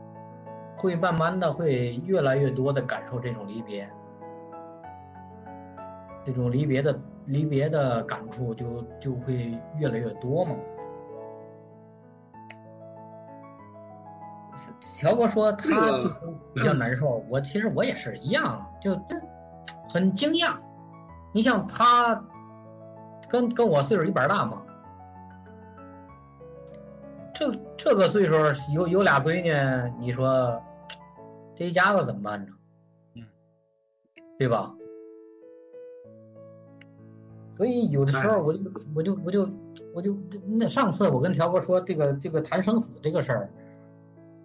[0.76, 3.88] 会慢慢的会越来越多的感受这种离别，
[6.24, 10.54] 这种离别的离别的感触就就会越来越多嘛。
[14.94, 15.68] 乔哥说他
[16.00, 16.08] 就
[16.54, 19.16] 比较难受，我其实我也是一样，就就
[19.90, 20.56] 很惊讶。
[21.32, 22.24] 你像他
[23.28, 24.62] 跟跟我岁数一般大嘛，
[27.34, 28.34] 这这个岁数
[28.72, 30.58] 有有俩闺女，你说
[31.56, 32.52] 这一家子怎么办呢？
[33.14, 33.24] 嗯，
[34.38, 34.72] 对吧？
[37.56, 38.60] 所以有的时候我就
[38.94, 39.48] 我就我就
[39.94, 40.14] 我就
[40.46, 43.50] 那上次我跟条哥说这个这个谈生死这个事儿，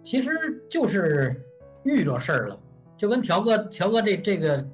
[0.02, 0.30] 其实
[0.70, 1.38] 就是
[1.84, 2.58] 遇着事儿了，
[2.96, 4.66] 就跟条哥条哥这这个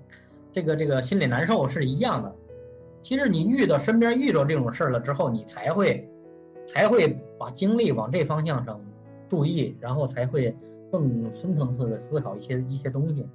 [0.53, 2.33] 这个这个心里难受是一样的。
[3.03, 6.09] 其实你遇到身边遇着这种事儿了之后，你才会
[6.65, 8.81] 才会把精力往这方向上
[9.29, 10.57] 注意，然后才会
[10.91, 13.27] 更深层次的思考一些一些东西，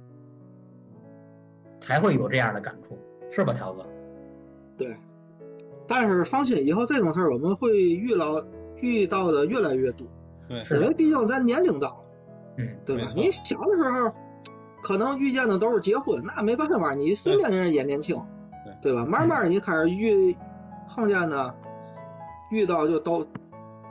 [1.80, 2.98] 才会有这样的感触，
[3.30, 3.82] 是吧，条子？
[4.76, 4.96] 对，
[5.86, 8.44] 但是放心，以后这种事儿我们会遇到
[8.80, 10.06] 遇到的越来越多，
[10.48, 12.02] 对，因为毕竟咱年龄到了，
[12.58, 14.12] 嗯，对吧你小的时候
[14.82, 18.20] 可能遇见的都是结婚，那没办法，你身边的人也年轻，
[18.82, 19.04] 对吧？
[19.06, 20.36] 慢慢你开始遇
[20.88, 21.54] 碰见的，
[22.50, 23.26] 遇到就都，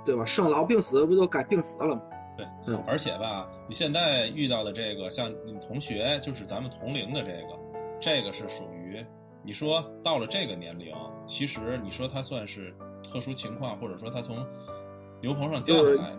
[0.05, 0.25] 对吧？
[0.25, 2.01] 生老病死不就该病死了吗？
[2.37, 2.83] 对，嗯。
[2.87, 7.59] 而且吧，你现在遇到的这个，像你同学，就是咱们同龄的这个，
[7.99, 9.03] 这个是属于
[9.43, 12.73] 你说到了这个年龄，其实你说他算是
[13.03, 14.45] 特殊情况，或者说他从
[15.21, 16.11] 牛棚上掉下来，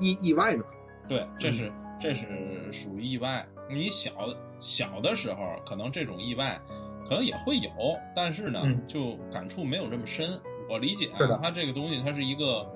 [0.00, 0.64] 意意外嘛，
[1.08, 1.52] 对，这嗯。
[1.52, 3.46] 是这是属于意外。
[3.68, 4.12] 你小
[4.60, 6.60] 小的时候，可能这种意外
[7.08, 7.70] 可能也会有，
[8.14, 8.86] 但是呢，嗯。
[8.86, 10.38] 就感触没有这么深。
[10.68, 12.66] 我理解啊，它这个东西它是一个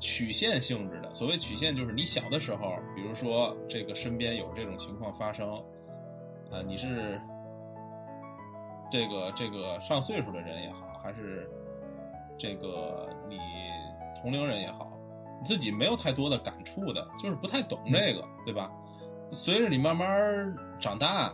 [0.00, 1.14] 曲线性质的。
[1.14, 5.52] 所谓曲线，就是你小的时候，比如说这个身边有这种情况发生，
[6.50, 7.20] 啊，你是
[8.90, 11.48] 这个这个上岁数的人也好，还是
[12.36, 13.38] 这个你
[14.20, 14.90] 同龄人也好，
[15.38, 18.70] 你自己没有太多的感触的，就是不太懂这个，对吧？
[19.30, 20.08] 随着你慢慢
[20.80, 21.32] 长大，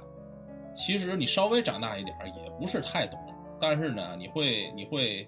[0.75, 3.19] 其实你稍微长大一点也不是太懂，
[3.59, 5.27] 但是呢，你会你会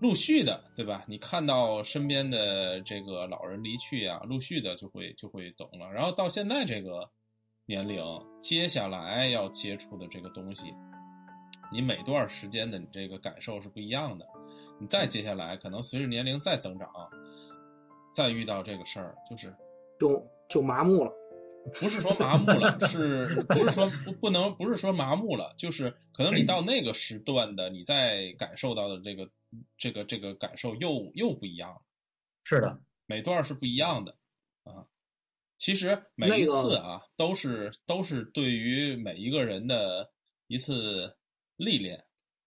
[0.00, 1.04] 陆续的，对吧？
[1.06, 5.92] 你看到身边的这个老人离去啊，陆续的就会就会懂了。
[5.92, 7.08] 然后到现在这个
[7.66, 8.02] 年龄，
[8.40, 10.72] 接下来要接触的这个东西，
[11.70, 14.26] 你每段时间的你这个感受是不一样的。
[14.80, 16.88] 你再接下来，可能随着年龄再增长，
[18.14, 19.54] 再遇到这个事儿，就是
[19.98, 21.12] 就就麻木了。
[21.74, 29.30] 不是说麻木了，是不是说不不能不是说麻木了，就是可能你到那个时段的你再感受到的这个
[29.76, 31.80] 这个这个感受又又不一样了，
[32.44, 34.16] 是的，每段是不一样的
[34.64, 34.86] 啊。
[35.58, 40.10] 其实每一那个次啊，都是都是对于每一个人的
[40.46, 41.14] 一次
[41.56, 42.02] 历练，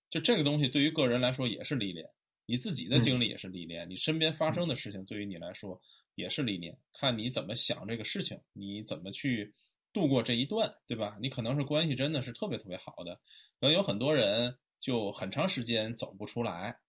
[0.10, 2.10] 就这个东西对于个人来说也是历练，
[2.48, 5.80] 你自己的经历也是历练，你身边发生的事情对于你来说
[6.16, 9.54] 也是理念，看你怎么想这个事情，你怎么去
[9.92, 11.18] 度过这一段，对吧？
[11.22, 13.16] 你可能是关系真的是特别特别好的，
[13.60, 16.80] 可能有很多人就很长时间走不出来，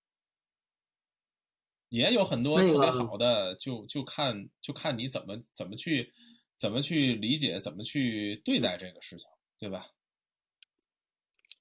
[1.89, 6.13] 也有很多特别好的，就就看就看你怎么怎么去
[6.57, 9.87] 怎么去理解，怎么去对待这个事情，对吧？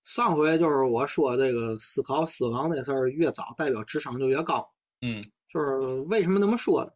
[0.05, 4.74] 上回就是我说这个思考死亡这事儿越早，代表智商就越高。
[5.01, 6.91] 嗯就是为什么那么说呢？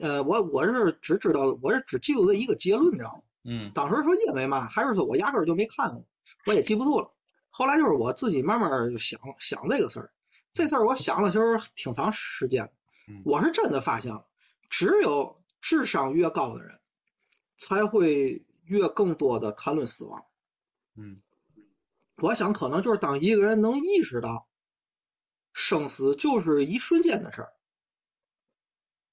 [0.00, 3.22] 呃，我我是只知道，我是只记住这一个结论，你知道吗？
[3.42, 6.04] 嗯当时说因为嘛，还是说我压根儿就没看过，
[6.46, 7.10] 我也记不住了。
[7.48, 10.12] 后来就是我自己慢慢就想想这个事儿，
[10.52, 12.70] 这事儿我想了其实挺长时间。
[13.24, 14.26] 我是真的发现了，
[14.68, 16.78] 只有智商越高的人，
[17.56, 20.24] 才会越更多的谈论死亡。
[20.96, 21.20] 嗯
[22.16, 24.46] 我想可能就是当一个人能意识到
[25.52, 27.52] 生死就是一瞬间的事儿，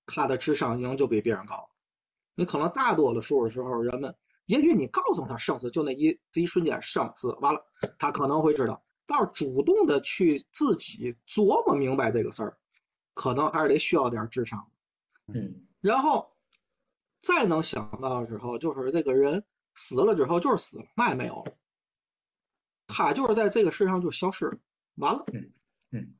[0.07, 1.69] 他的智商已经就比别人高。
[2.33, 7.65] 你可能大多的数的时候，人们也许你告诉他生死就那一这一瞬间生死完了，
[7.99, 8.83] 他可能会知道。
[9.05, 12.57] 但是主动的去自己琢磨明白这个事儿，
[13.13, 14.71] 可能还是得需要点智商。
[15.27, 16.31] 嗯然后
[17.21, 19.45] 再能想到的时候，就是这个人
[19.75, 21.53] 死了之后就是死了，嘛也没有了，
[22.87, 24.57] 他就是在这个世上就消失了，
[24.95, 25.25] 完了。
[25.33, 25.51] 嗯
[25.91, 26.15] 嗯，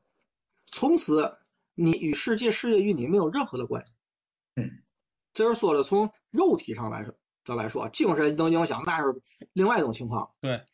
[0.71, 1.37] 从此
[1.79, 3.97] 你与世界，世界与你没有任何的关系。
[4.55, 4.81] 嗯，
[5.33, 7.13] 这是说的从肉体上来说，
[7.43, 9.21] 咱来说，精神能影响那是
[9.53, 10.31] 另外一种情况。
[10.41, 10.65] 对，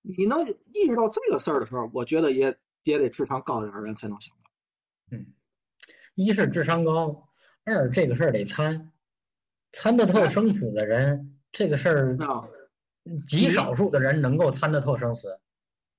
[0.00, 4.50] 你能意识到这个事儿的时候，我觉得也也得智商高点儿的人才能想到。
[5.10, 5.26] 嗯
[6.14, 7.28] 一是智商高，
[7.64, 8.90] 二这个事儿得参，
[9.70, 12.48] 参得透生死的人，这个事儿啊，
[13.28, 15.38] 极少数的人能够参得透生死。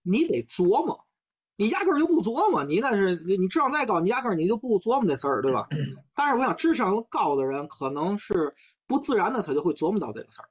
[0.02, 1.06] 你得琢磨，
[1.60, 5.68] 你压根儿就不琢磨，你那是你你智商再高，你压根儿你就不琢磨这事儿，对吧？
[6.16, 8.56] 但是我想智商高的人，可能是
[8.88, 10.48] 不自然的，他就会琢磨到这个事儿，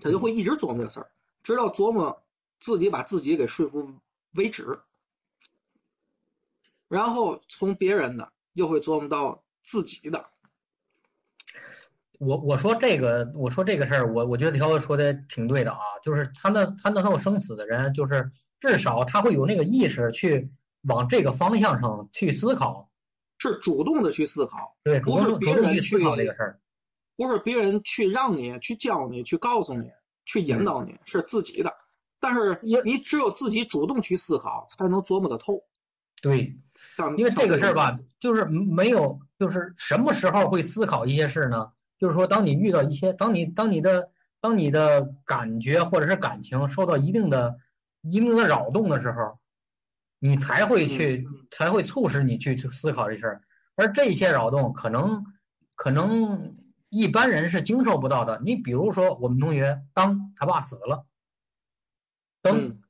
[0.00, 1.10] 他就会一直琢磨这个事儿，
[1.42, 2.22] 直到琢磨
[2.58, 3.92] 自己把自己给说服
[4.32, 4.80] 为止，
[6.88, 10.30] 然后从别人的又会琢磨到自己的。
[12.18, 18.32] 我我说这个，我说这个事儿，我我觉得条哥说的挺对的啊，就是参得参得透生死的人，就是
[18.64, 20.50] 至少他会有那个意识去
[20.80, 22.88] 往这个方向上去思考，
[23.38, 26.60] 是主动的去思考，对，主不是别人去思考这个事儿。
[27.14, 29.90] 不是别人去让你、去教你、去告诉你、
[30.24, 31.74] 去引导你，是自己的。
[32.20, 35.62] 但是因你只有自己主动去思考，才能琢磨得透。
[36.22, 36.56] 对，
[37.18, 41.72] 因为这个事儿吧，就是没有，就是什么时候会思考一些事呢？
[41.98, 44.10] 就是说，当你遇到一些，当你当你的
[44.40, 47.58] 当你的感觉或者是感情受到一定的
[48.04, 49.38] 一定的扰动的时候，
[50.18, 53.42] 你才会去，才会促使你去去思考这事儿。
[53.74, 55.24] 而这些扰动，可能
[55.74, 56.56] 可能
[56.88, 58.40] 一般人是经受不到的。
[58.44, 61.06] 你比如说，我们同学当他爸死了，
[62.42, 62.80] 等嗯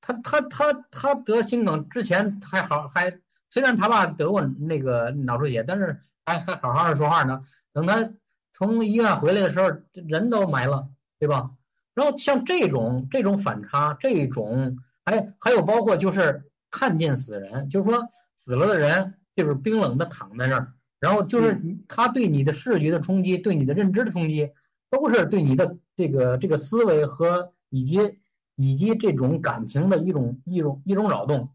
[0.00, 3.20] 他他他他得心梗之前还好还
[3.50, 7.44] 虽然他爸得过那个脑出血，但是还还好好的说话呢。
[7.72, 8.12] 等他
[8.52, 10.88] 从医院回来的时候，人都没了，
[11.18, 11.50] 对吧？
[11.94, 24.52] 然后像这种这种反差，这种还还有包括就是看见死人，就是说死了的人就是冰冷的躺在那儿，然后就是他对你的视觉的冲击，对你的认知的冲击，
[24.90, 28.18] 都是对你的这个这个思维和以及
[28.56, 31.50] 以及这种感情的一种一种一种扰动。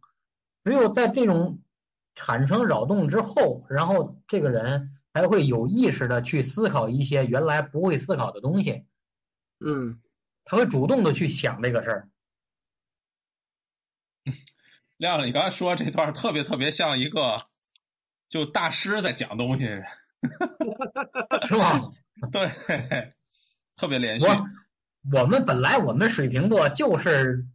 [0.63, 1.59] 只有在这种
[2.15, 8.83] 产生扰动之后，然后这个人才会有意识的去思考一些原来不会思考的东西，
[9.63, 9.99] 嗯，
[10.45, 12.09] 他会主动的去想这个事儿。
[14.97, 17.43] 亮亮，你刚才说这段特别特别像一个
[18.29, 19.65] 就大师在讲东西，
[21.47, 21.91] 是吗？
[22.31, 22.49] 对，
[23.75, 24.25] 特别连续。
[24.25, 27.45] 我我们本来我们水瓶座就是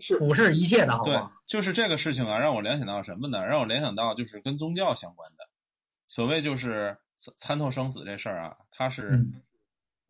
[0.00, 3.46] 是普世一切的好对吗？，就是这个事情啊，让我联想到什么呢？
[3.46, 5.48] 让我联想到就是跟宗教相关的，
[6.08, 9.42] 所谓就是参参透生死这事儿啊，它是嗯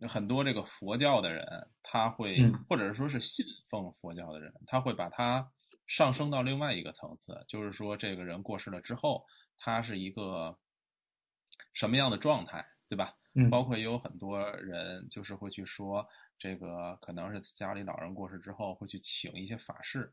[0.06, 1.44] 很多这个佛教的人，
[1.82, 5.50] 他会、嗯或者说是信奉佛教的人，他会把它
[5.86, 9.24] 上升到另外一个层次，就是说这个人过世了之后，
[9.56, 10.56] 他是一个
[11.72, 13.14] 什么样的状态，对吧？
[13.34, 16.06] 嗯包括也有很多人就是会去说，
[16.38, 20.12] 这个可能是家里老人过世之后会去请一些法事，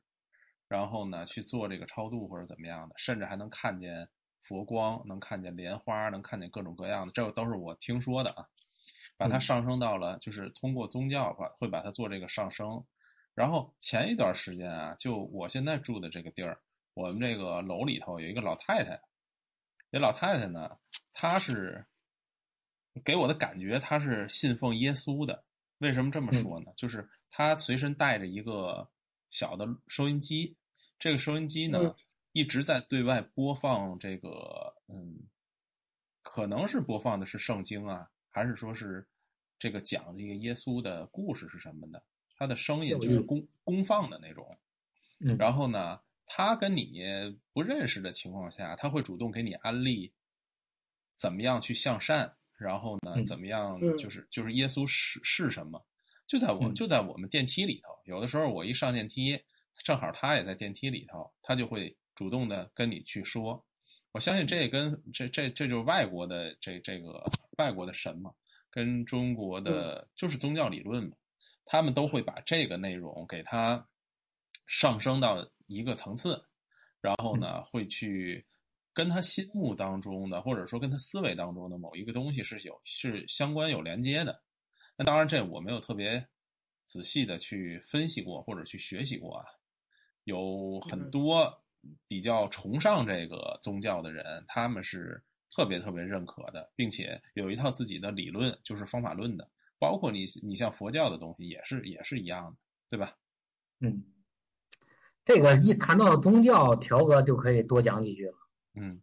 [0.67, 4.07] 然后呢去做这个超度或者怎么样的，甚至还能看见
[4.41, 8.45] 佛光，能看见莲花，能看见各种各样的，这都是我听说的啊。
[9.17, 12.83] 把它嗯上升到了，就是通过宗教把会把它做这个上升。
[13.33, 16.59] 然后前一段时间啊，就我现在住的这个地儿，
[16.93, 18.99] 我们这个楼里头有一个老太太，
[19.91, 20.77] 这老太太呢，
[21.13, 21.85] 她是
[23.03, 25.43] 给我的感觉她是信奉耶稣的。
[25.79, 26.71] 为什么这么说呢？
[26.77, 28.89] 就是她随身带着一个
[29.31, 30.55] 小的收音机，
[30.97, 31.95] 这个收音机呢、嗯
[32.35, 35.23] 一直在对外播放这个，嗯，
[36.21, 39.07] 可能是播放的是圣经啊，还是说是
[39.57, 42.03] 这个讲这个耶稣的故事是什么的？
[42.37, 44.45] 他的声音就是意公公放的那种。
[45.19, 47.01] 嗯，然后呢，他跟你
[47.53, 50.11] 不认识的情况下，他会主动给你安利
[51.13, 55.81] 怎么样去向善，然后呢，嗯怎么样嗯就是就是耶稣是是什么，
[56.27, 59.41] 就在我嗯就在我们电梯里头，有的时候我一上电梯，
[59.81, 63.65] 正好他也在电梯里头，他就会主动的跟你去说。
[64.15, 67.21] 我相信这也跟这这这就是外国的这这个
[67.57, 68.33] 外国的神嘛，
[68.69, 71.17] 跟中国的就是宗教理论嘛，
[71.65, 73.85] 他们都会把这个内容给它
[74.67, 76.41] 上升到一个层次，
[77.01, 78.45] 然后呢，会去
[78.93, 84.41] 跟他心目当中的，或者说跟他思维当中的某一个东西是有是相关有连接的。
[84.95, 86.25] 那当然，这我没有特别
[86.85, 89.45] 仔细的去分析过或者去学习过啊，
[90.23, 91.64] 有很多
[92.07, 99.49] 比较崇尚这个宗教的人，他们是特别特别认可的，并且有一套自己的理论，就是方法论的。
[99.77, 102.57] 包括你你像佛教的东西也是也是一样的，
[102.89, 103.15] 对吧？
[103.79, 104.03] 嗯，
[105.25, 108.37] 这个一谈到宗教，条哥就可以多讲几句了。
[108.73, 109.01] 嗯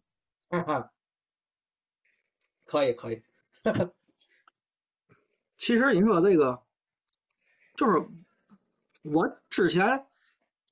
[2.65, 3.21] 可以可以。
[5.57, 6.63] 其实你说这个，
[7.75, 8.07] 就是
[9.03, 10.07] 我之前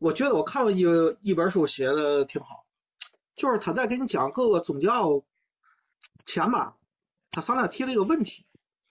[0.01, 0.83] 我觉得我看过一
[1.21, 2.65] 一本书写的挺好，
[3.35, 5.23] 就是他在给你讲各个宗教
[6.25, 6.75] 前吧，
[7.29, 8.43] 他上来提了一个问题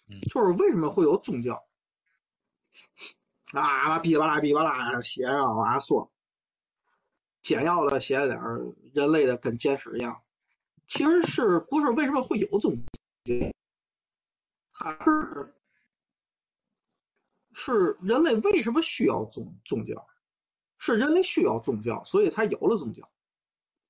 [0.06, 1.66] 嗯，就是为什么会有宗教？
[3.52, 6.12] 啊，哔哩吧啦哔哩吧啦写啊往下说，
[7.42, 10.22] 简要的写点儿人类的跟简史一样。
[10.86, 12.76] 其实是不是为什么会有宗
[13.24, 13.52] 教？
[14.72, 15.56] 它是
[17.52, 20.06] 是人类为什么需要宗宗教？
[20.80, 23.08] 是人类需要宗教，所以才有了宗教，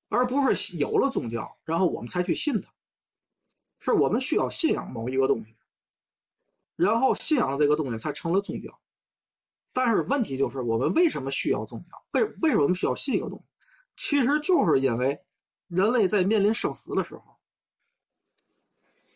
[0.09, 2.69] 而不是有了宗教，然后我们才去信它。
[3.79, 5.55] 是我们需要信仰某一个东西，
[6.75, 8.79] 然后信仰这个东西才成了宗教。
[9.73, 12.03] 但是问题就是，我们为什么需要宗教？
[12.11, 13.45] 为为什么我们需要信一个东西？
[13.95, 15.23] 其实就是因为
[15.67, 17.23] 人类在面临生死的时候，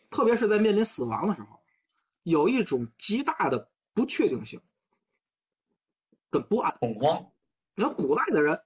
[0.08, 1.60] 特别是在面临死亡的时候，
[2.22, 4.62] 有一种极大的不确定性
[6.30, 6.74] 跟不安。
[6.78, 7.30] 恐慌，
[7.76, 8.60] 你看古代的人，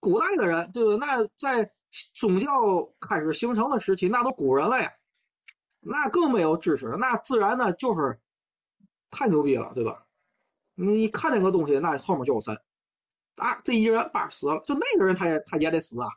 [0.00, 0.98] 古代的人，对不对？
[0.98, 1.72] 那在
[2.14, 4.92] 宗教开始形成的时期，那都古人了呀，
[5.80, 8.20] 那更没有知识，那自然呢就是
[9.10, 10.06] 太牛逼了，对吧？
[10.74, 12.60] 你看见个东西，那后面就有神
[13.36, 16.08] 啊，这一人叭死了，就那个人他也他也得死啊，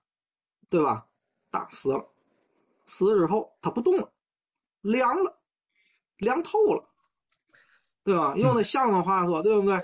[0.69, 1.07] 对吧？
[1.49, 2.07] 当死了，
[2.85, 4.11] 死了之后他不动了，
[4.82, 5.39] 凉了，
[6.17, 6.87] 凉透了，
[8.03, 8.36] 对吧？
[8.36, 9.82] 用那相声话说，对不对？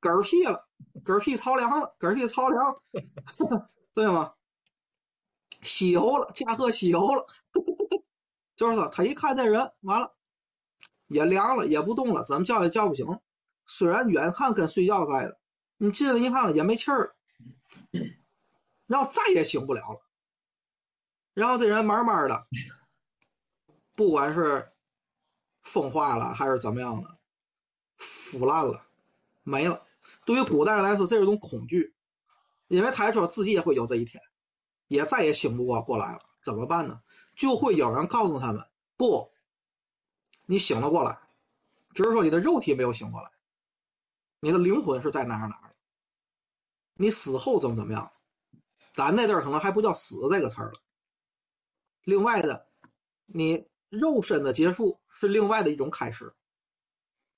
[0.00, 0.66] 嗝屁了，
[1.04, 2.76] 嗝屁操凉了，嗝屁操凉，
[3.94, 4.34] 对吗？
[5.62, 7.26] 吸油了，驾鹤西游了，
[8.56, 10.14] 就是说他一看那人，完了
[11.06, 13.18] 也凉了，也不动了，怎么叫也叫不醒。
[13.66, 15.38] 虽然远看跟睡觉似的，
[15.78, 17.14] 你近了一看也没气儿了，
[18.86, 20.00] 然后再也醒不了了。
[21.32, 22.46] 然后这人慢慢的，
[23.94, 24.70] 不管是
[25.62, 27.16] 风化了还是怎么样的，
[27.96, 28.86] 腐烂了，
[29.42, 29.82] 没了。
[30.26, 31.94] 对于古代人来说，这是一种恐惧，
[32.68, 34.22] 因为他说自己也会有这一天，
[34.88, 37.02] 也再也醒不过过来了，怎么办呢？
[37.34, 39.32] 就会有人告诉他们：不，
[40.46, 41.20] 你醒了过来，
[41.94, 43.30] 只是说你的肉体没有醒过来，
[44.40, 45.74] 你的灵魂是在哪哪的，
[46.94, 48.12] 你死后怎么怎么样？
[48.94, 50.74] 咱那阵儿可能还不叫死这个词儿了。
[52.04, 52.68] 另外的，
[53.26, 56.36] 你肉身的结束是另外的一种开始，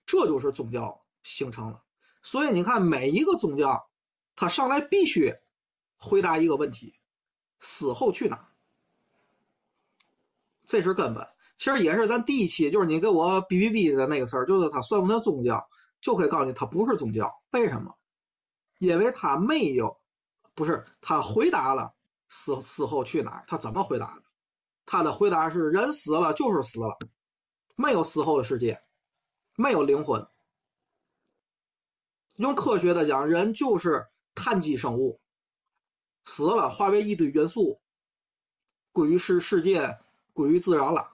[0.05, 1.83] 这就是宗教形成了。
[2.27, 3.89] 所以你看，每一个宗教，
[4.35, 5.36] 他上来必须
[5.97, 6.98] 回答一个问题：
[7.61, 8.48] 死后去哪？
[10.65, 11.28] 这是根本。
[11.57, 15.69] 其实也是咱第一期，就是你给我哔哔哔的那个事儿，就是他算不算宗教，
[16.01, 17.40] 就可以告诉你他不是宗教。
[17.53, 17.94] 为什么？
[18.78, 20.01] 因为他没有，
[20.57, 21.94] 不是他回答了
[22.28, 24.23] 死死后去哪，他怎么回答的？
[24.85, 26.98] 他的回答是：人死了就是死了，
[27.77, 28.82] 没有死后的世界，
[29.55, 30.27] 没有灵魂。
[32.37, 35.21] 用科学的讲，人就是碳基生物，
[36.25, 37.81] 死了化为一堆元素，
[38.93, 39.99] 归于世世界，
[40.33, 41.13] 归于自然了。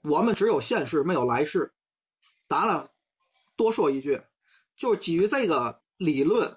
[0.00, 1.72] 我们只有现世，没有来世。
[2.48, 2.90] 当然了，
[3.56, 4.22] 多说一句，
[4.76, 6.56] 就基于这个理论，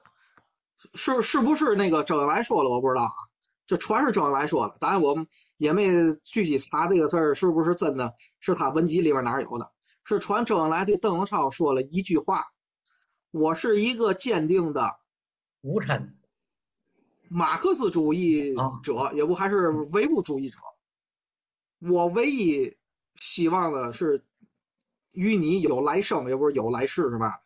[0.93, 3.11] 是是不是那个周恩来说了，我不知道啊。
[3.67, 5.27] 这传是周恩来说的，当然我们
[5.57, 9.71] 也没具体查这个事儿是不是真的，是他文集里面哪有的。
[10.03, 12.45] 是传周恩来对邓颖超说了一句话
[13.35, 14.97] ：“我是一个坚定的
[15.59, 16.15] 无产
[17.27, 20.57] 马克思主义者，也不还是唯物主义者。
[21.79, 22.77] 我唯一
[23.15, 24.23] 希望的是
[25.11, 27.43] 与你有来生，也不是有来世，是吧？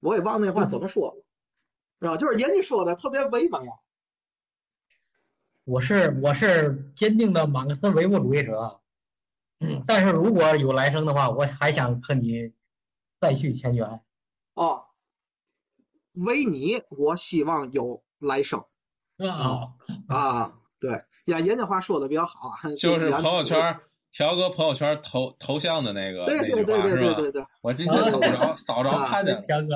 [0.00, 1.24] 我也忘那话怎么说了，
[2.00, 2.16] 是吧？
[2.16, 3.78] 就是人家说的特别唯美啊。
[5.62, 8.80] 我是我是坚定的马克思唯物主义者，
[9.60, 12.52] 嗯，但是如果有来生的话，我还想和你
[13.20, 14.02] 再续前缘。
[14.54, 14.86] 哦，
[16.14, 18.64] 为你，我希望有来生
[19.18, 19.74] 啊，
[20.08, 20.54] 啊。
[20.80, 20.90] 对，
[21.26, 23.80] 呀，人家话说的比较好啊，就是朋友圈
[24.12, 27.00] 条哥朋友圈头头像的那个对那句对对对话是吧？
[27.00, 29.74] 对对对，我今天扫着扫着啊看见了，天哥，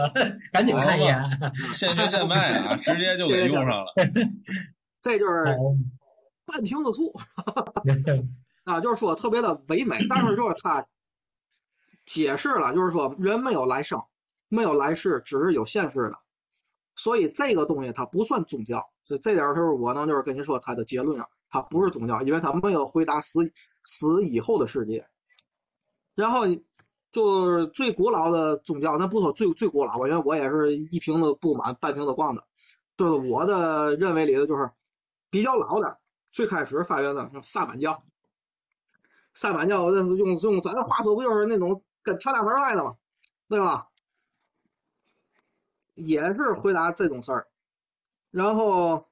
[0.53, 1.19] 赶紧看一眼。
[1.73, 3.87] 现学现卖啊，直接就 给用上了。
[5.01, 5.45] 这就是
[6.47, 7.13] 半瓶子醋
[8.65, 10.87] 啊，就是说特别的唯美，但是就是他
[12.05, 14.03] 解释了，就是说人没有来生，
[14.49, 16.19] 没有来世，只是有现世的，
[16.99, 23.53] 所以这个东西它不算宗教，所以这点儿就是我呢就是跟你说它的结论啊，它不是宗教，因为它没有回答死
[23.85, 25.09] 死以后的世界。
[26.15, 26.43] 然后
[27.13, 32.45] 就是最古老的宗教，那不说最最古老吧，因为我也是一瓶子不满半瓶子逛的，
[32.97, 34.73] 就是我的认为里的就是
[35.31, 35.99] 比较老的，
[36.33, 38.03] 最开始发源的萨满教。
[39.35, 42.97] 萨满教用用咱的话说，不就是那种跟跳大神儿来的吗？
[43.49, 43.87] 对吧？
[46.07, 47.47] 也是回答这种事儿，
[48.31, 49.07] 然后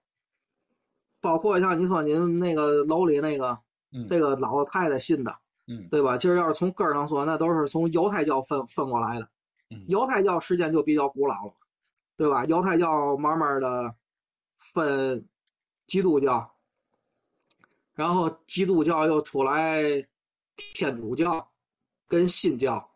[1.20, 3.60] 包括像你说您那个楼里那个
[3.92, 6.18] 嗯这个老太太信的，嗯对吧？
[6.18, 9.28] 其实要是从根儿上说，那都是从犹太教分分过来的
[9.70, 9.84] 嗯。
[9.88, 11.54] 犹太教时间就比较古老了，
[12.16, 12.44] 对吧？
[12.44, 13.94] 犹太教慢慢的
[14.56, 15.28] 分
[15.86, 16.54] 基督教，
[17.94, 20.06] 然后基督教又出来
[20.56, 21.50] 天主教
[22.08, 22.90] 跟新教，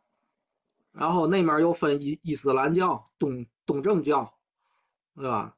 [0.93, 4.35] 然后那面又分伊伊斯兰教、东东正教，
[5.15, 5.57] 对吧？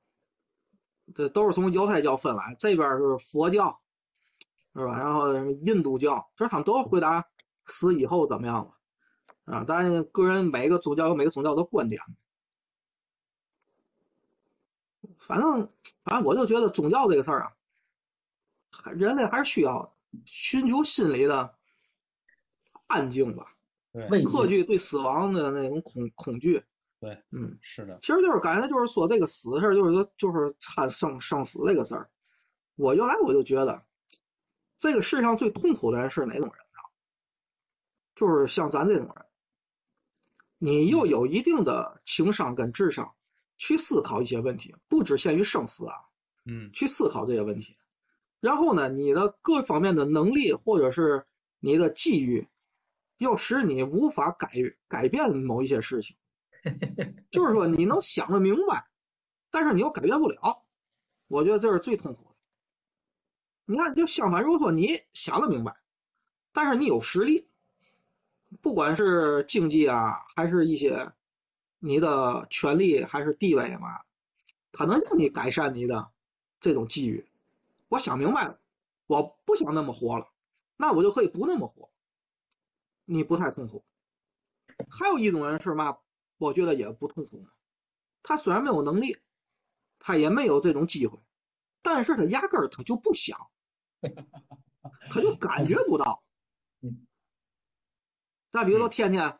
[1.14, 3.80] 这都是从犹太教分来，这边是佛教，
[4.74, 4.98] 是吧？
[4.98, 7.28] 然后印度教，就是他们都回答
[7.66, 8.64] 死以后怎么样
[9.44, 12.00] 了，啊，当然个人每个宗教有每个宗教的观点，
[15.18, 15.68] 反正
[16.04, 17.52] 反正我就觉得宗教这个事儿啊，
[18.92, 19.94] 人类还是需要
[20.24, 21.54] 寻求心理的
[22.86, 23.54] 安静吧，
[24.24, 26.64] 克拒对死亡的那种恐恐惧，
[27.02, 27.58] 对，嗯。
[27.62, 32.10] 是的，其实就是刚才就是说这个死的事儿，就是说就是参生生死这个事儿。
[32.76, 33.84] 我原来我就觉得，
[34.78, 36.80] 这个世上最痛苦的人是哪种人呢？
[38.14, 39.26] 就是像咱这种人，
[40.58, 43.16] 你又有一定的情商跟智商，
[43.56, 45.94] 去思考一些问题，不只限于生死啊，
[46.44, 47.72] 嗯去思考这些问题。
[48.38, 51.26] 然后呢，你的各方面的能力或者是
[51.58, 52.46] 你的际遇，
[53.18, 54.48] 又使你无法改
[54.86, 56.16] 改变某一些事情。
[57.30, 58.88] 就是说你能想得明白，
[59.50, 60.62] 但是你又改变不了，
[61.28, 62.30] 我觉得这是最痛苦的。
[63.64, 65.76] 你看，就相反，如果说你想得明白，
[66.52, 67.48] 但是你有实力，
[68.60, 71.12] 不管是经济啊，还是一些
[71.78, 74.02] 你的权利，还是地位嘛，
[74.72, 76.10] 它能让你改善你的
[76.60, 77.26] 这种机遇。
[77.88, 78.58] 我想明白了，
[79.06, 80.28] 我不想那么活了，
[80.76, 81.90] 那我就可以不那么活，
[83.04, 83.84] 你不太痛苦。
[84.90, 85.98] 还有一种人是嘛？
[86.42, 87.46] 我觉得也不痛苦呢。
[88.24, 89.18] 他虽然没有能力，
[90.00, 91.20] 他也没有这种机会，
[91.82, 93.46] 但是他压根儿他就不想，
[95.10, 96.24] 他就感觉不到。
[98.50, 99.38] 再比如说天天，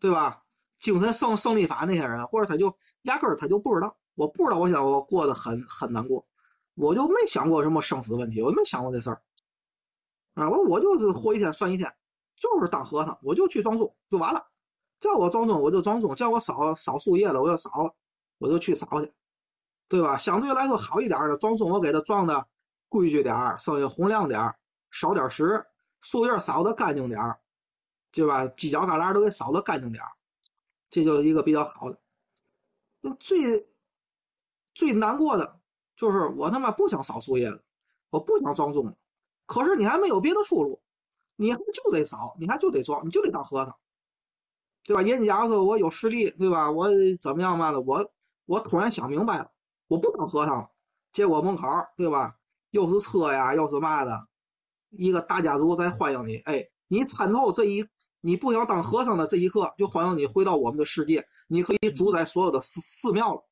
[0.00, 0.44] 对吧？
[0.78, 6.26] 精神胜胜利法那些人，或者他就压根儿他就不知道，我不知道，我想我过得很很难过，
[6.74, 9.22] 我就没想过什么生死问题，我没想过这事儿。
[10.34, 11.94] 啊，我我就是活一天算一天，
[12.34, 14.48] 就是当和尚，我就去装松就完了。
[15.02, 17.96] 叫我装松我就装松，叫我扫扫树叶子我就扫，
[18.38, 19.12] 我就去扫去，
[19.88, 20.16] 对吧？
[20.16, 22.46] 相对来说好一点的装松，我给它装的
[22.88, 24.56] 规矩点儿，声音洪亮点儿，
[24.92, 25.66] 少点屎，
[26.00, 27.40] 树叶扫的干净点儿，
[28.12, 28.46] 对吧？
[28.46, 30.12] 犄角旮旯都给扫的干净点儿，
[30.88, 31.98] 这就是一个比较好的。
[33.18, 33.66] 最
[34.72, 35.58] 最难过的
[35.96, 37.60] 就是我他妈不想扫树叶子，
[38.10, 38.96] 我不想装松了，
[39.46, 40.80] 可是你还没有别的出路，
[41.34, 43.76] 你还就得扫，你还就得装，你就得当和尚。
[44.84, 45.02] 对吧？
[45.02, 46.70] 人家说我有实力，对吧？
[46.70, 46.88] 我
[47.20, 47.80] 怎么样嘛的？
[47.80, 48.12] 我
[48.46, 49.52] 我突然想明白了，
[49.86, 50.70] 我不当和尚了。
[51.12, 52.36] 结果门口，对吧？
[52.70, 54.26] 又是车呀，又是嘛的，
[54.90, 56.38] 一个大家族在欢迎你。
[56.38, 57.86] 哎，你参透这一，
[58.20, 63.46] 你不想当和尚的这一刻，就欢迎你回到我们的世界，你可以主宰所有的寺寺庙了。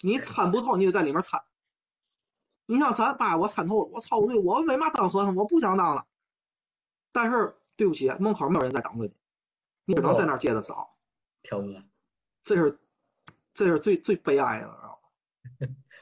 [0.00, 1.42] 你参不透，你就在里面参。
[2.66, 5.34] 你像咱爸，我参透了，我操，对，我为嘛当和尚？
[5.34, 6.04] 我不想当了。
[7.12, 9.14] 但是对不起，门口没有人在等着你。
[9.88, 10.90] 你只能在那儿接着找，
[11.42, 11.82] 条哥，
[12.42, 12.78] 这是
[13.54, 14.98] 这是最最悲哀的，知道吗？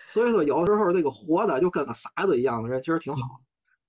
[0.08, 3.40] 所以说，有时候这个活的就跟个傻子一样的人，其实挺好。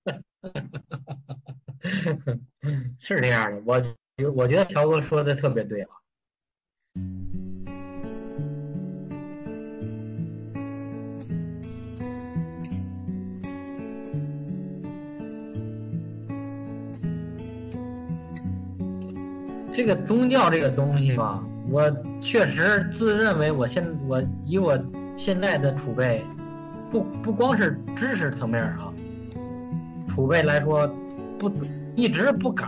[2.99, 3.81] 是这样的，我
[4.35, 5.89] 我觉得条哥说的特别对啊。
[19.77, 21.39] 这个宗教这个东西吧，
[21.69, 21.87] 我
[22.19, 24.75] 确实自认为我现我以我
[25.15, 26.25] 现在的储备，
[26.89, 28.91] 不不光是知识层面啊，
[30.07, 30.91] 储备来说，
[31.37, 31.51] 不
[31.95, 32.67] 一直不敢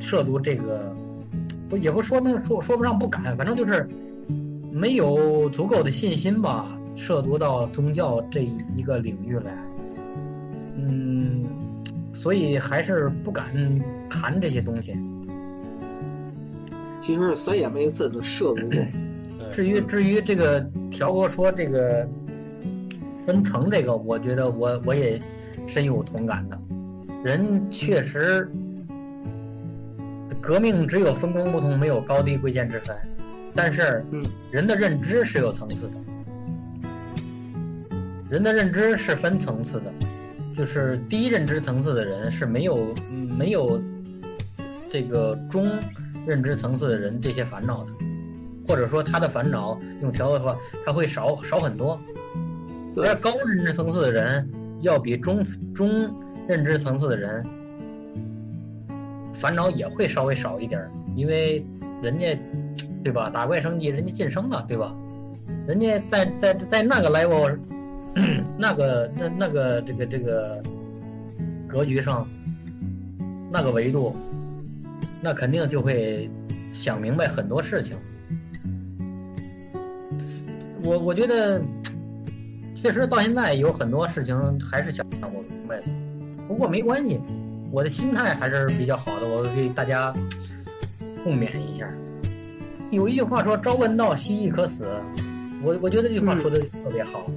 [0.00, 0.90] 涉足这个，
[1.68, 3.86] 不也不说明说说不上不敢，反正就是
[4.72, 6.66] 没有足够的信心吧，
[6.96, 9.54] 涉足到宗教这一个领域来，
[10.78, 11.44] 嗯，
[12.14, 13.44] 所以还是不敢
[14.08, 14.96] 谈这些东西。
[17.06, 18.84] 其实谁也没真的涉足过。
[19.52, 20.60] 至于至于这个
[20.90, 22.04] 条哥说这个
[23.24, 25.22] 分层这个，我觉得我我也
[25.68, 26.58] 深有同感的。
[27.22, 28.50] 人确实，
[30.40, 32.96] 革命只有分工不同，没有高低贵贱之分。
[33.54, 34.20] 但是嗯，
[34.50, 35.94] 人的认知是有层次的，
[38.28, 39.92] 人的认知是分层次的，
[40.56, 43.80] 就是低认知层次的人是没有嗯没有
[44.90, 45.68] 这个中
[46.26, 47.90] 认知层次的人这些烦恼的。
[48.68, 52.00] 或者说他的烦恼用调的话，他会少少很多。
[52.96, 54.48] 对而高认知层次的人
[54.80, 55.88] 要比中中
[56.48, 57.46] 认知层次的人
[59.32, 61.64] 烦恼也会稍微少一点儿，因为
[62.02, 62.36] 人家
[63.04, 63.30] 对吧？
[63.30, 64.92] 打怪升级，人家晋升了，对吧？
[65.68, 67.56] 人家在在在那个 level，
[68.58, 70.60] 那个那那个这个这个
[71.68, 72.26] 格局上，
[73.52, 74.16] 那个维度，
[75.22, 76.30] 那肯定就会
[76.72, 77.96] 想明白很多事情。
[80.84, 81.60] 我我觉得，
[82.76, 85.86] 确实到现在有很多事情还是想不明白的。
[86.46, 87.20] 不过没关系，
[87.72, 90.12] 我的心态还是比较好的，我给大家
[91.24, 91.88] 共勉一下。
[92.92, 94.86] 有一句话说“朝闻道，夕亦可死”，
[95.60, 97.28] 我我觉得这句话说的特别好，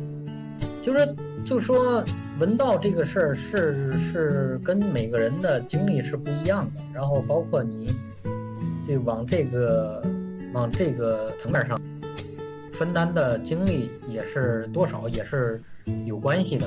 [0.83, 2.03] 就是就说
[2.39, 7.85] 闻道这个事儿是是跟每个人的经历是不一样的，然后包括你
[8.87, 10.01] 就往这个
[10.53, 11.77] 往这个层面上
[12.71, 15.61] 分担的精力也是多少也是
[16.05, 16.65] 有关系的，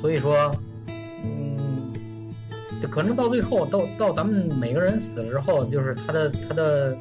[0.00, 0.54] 所以说，
[1.24, 1.92] 嗯，
[2.88, 6.96] 可能到最后到到咱们每个人死了之后，就是他的他的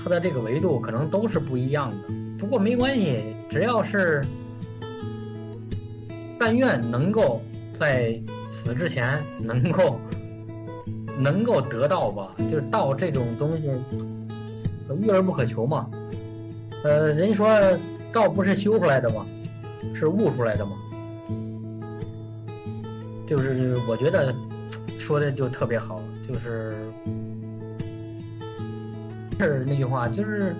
[0.00, 1.96] 他的这个维度可能都是不一样的。
[2.38, 4.24] 不过没关系，只要是
[6.40, 7.38] 但愿能够
[7.74, 8.18] 在
[8.50, 10.00] 死之前能够
[11.18, 13.70] 能够得到吧，就是道这种东西。
[15.02, 15.88] 遇而不可求嘛。
[16.82, 17.46] 呃，人说
[18.10, 19.26] 道不是修出来的吗？
[19.94, 20.72] 是悟出来的吗？
[23.26, 24.34] 就是我觉得
[24.98, 26.74] 说的就特别好，就是
[29.38, 30.56] 是那句话，就是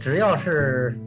[0.00, 0.98] 只要是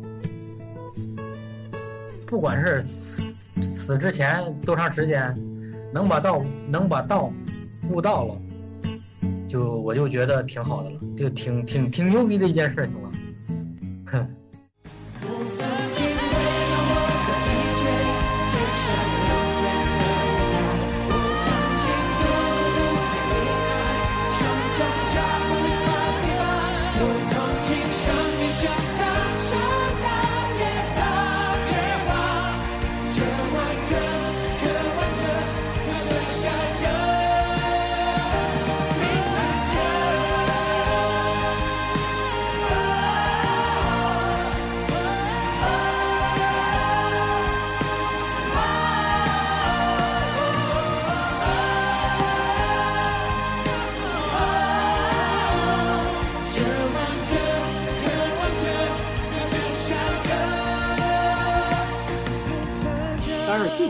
[2.33, 5.37] 不管是死死之前多长时间，
[5.93, 7.31] 能把道能把道
[7.91, 8.35] 悟到了。
[9.47, 13.11] 就我就觉得挺好的了，就挺挺挺牛逼的一件事情了。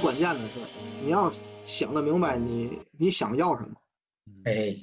[0.04, 0.60] 关键的是，
[1.02, 1.32] 你要
[1.64, 3.78] 想得明白你你想要什么，
[4.44, 4.76] 哎，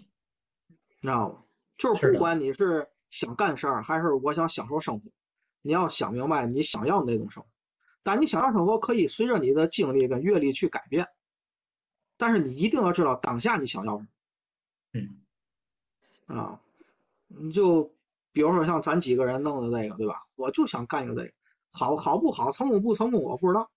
[0.68, 1.44] 你知道吗？
[1.76, 5.10] 就是不管你是想干事儿，还是我想享受生活，
[5.60, 7.48] 你要想明白你想要的那种生活。
[8.02, 11.08] 但你想要生活可以随着你的经历跟阅历去改变，
[12.16, 14.08] 但是你一定要知道当下你想要什么。
[14.94, 16.62] 嗯，啊，
[17.28, 17.92] 你就
[18.32, 20.26] 比如说像咱几个人弄的这个，对吧？
[20.34, 21.34] 我就想干一个这个，
[21.70, 23.70] 好好不好，成功不成功我不知道，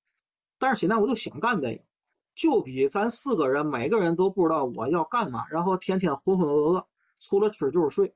[0.63, 1.81] 但是现在我就想干这个，
[2.35, 6.85] 就比咱四个人每个人都不知道我要干嘛，然后天天浑浑噩噩，
[7.19, 8.15] 除了吃就是睡，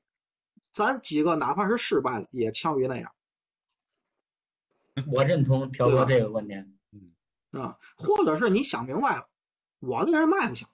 [0.72, 3.12] 咱几个哪怕是失败了，也强于那样
[5.12, 6.74] 我认同调哥这个观点。
[6.94, 7.12] 嗯
[7.52, 7.78] 啊。
[7.98, 9.28] 或者是你想明白了，
[9.80, 10.70] 我这人卖不行，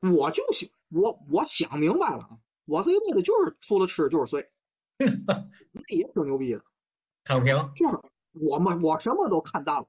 [0.00, 4.50] 我就想我我想明白了啊，我这一辈子就是除了吃就是睡，
[4.98, 6.62] 那也挺牛逼的。
[7.24, 7.98] 躺平，就是
[8.40, 9.88] 我们我什么都看淡了，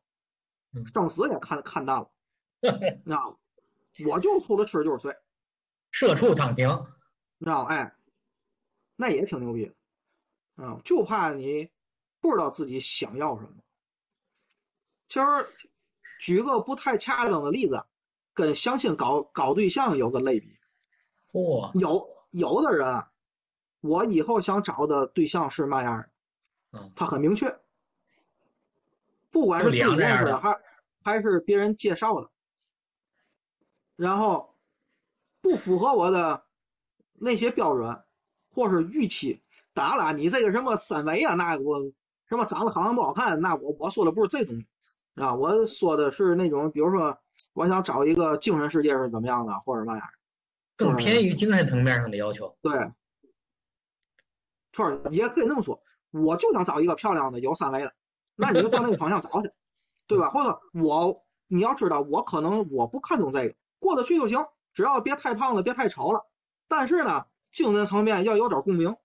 [0.73, 2.11] 嗯生死也看看淡了，
[3.05, 3.35] 那
[4.07, 5.17] 我就除了吃就是睡，
[5.91, 6.67] 社畜躺平，
[7.37, 7.63] 你知道？
[7.63, 7.95] 哎，
[8.95, 9.65] 那也挺牛逼
[10.55, 11.69] 的，啊，就怕你
[12.19, 13.63] 不知道自己想要什么。
[15.07, 15.25] 其实
[16.19, 17.85] 举个不太恰当的例子，
[18.33, 20.53] 跟相亲搞搞对象有个类比。
[21.31, 23.05] 嚯，有有的人，
[23.81, 27.59] 我以后想找的对象是嘛样的，嗯，他很明确，
[29.37, 30.59] 不管是自己认识的还
[31.03, 32.31] 还是别人介绍的，
[33.95, 34.55] 然后
[35.41, 36.43] 不符合我的
[37.13, 38.01] 那些标准
[38.51, 39.43] 或是预期，
[39.75, 41.83] 当然了，你这个什么三维啊，那我
[42.27, 44.65] 什么长得好看不好看，那我我说的不是这东西
[45.13, 47.19] 啊，我说的是那种，比如说
[47.53, 50.13] 我想找一个精神世界是怎么样的，或者那样的。
[50.77, 52.57] 更偏于精神层面上的要求。
[52.63, 52.91] 对，
[54.71, 57.93] 就是也可以那么说，我就想找一个漂亮的有三维的，
[58.37, 59.51] 那你就往那个方向找去，
[60.07, 60.29] 对吧？
[60.29, 66.25] 或者我你要知道，我可能我不看重这个，过得去就行，只要别太胖了，别太丑了。
[66.67, 68.95] 但是呢，精神层面要有点共鸣，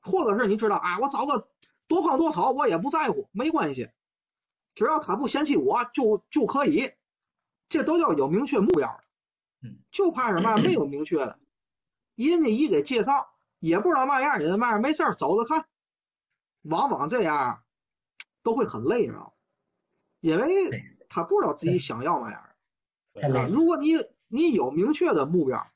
[0.00, 1.48] 或者是你知道啊，我找个
[1.86, 3.90] 多胖多丑我也不在乎，没关系，
[4.74, 6.92] 只要他不嫌弃我就就可以，
[7.68, 9.00] 这都叫有明确目标的。
[9.60, 11.38] 嗯，就怕什么没有明确的，
[12.14, 15.66] 人家一给介绍，也不知道嘛样，人家嘛样没事儿走着看，
[16.62, 17.62] 往往这样
[18.48, 19.30] 都会很累，你知道吗？
[20.20, 20.70] 因为
[21.10, 22.40] 他不知道自己想要嘛样。
[22.40, 23.46] 啊。
[23.52, 23.92] 如果你
[24.26, 25.66] 你有明确的目标，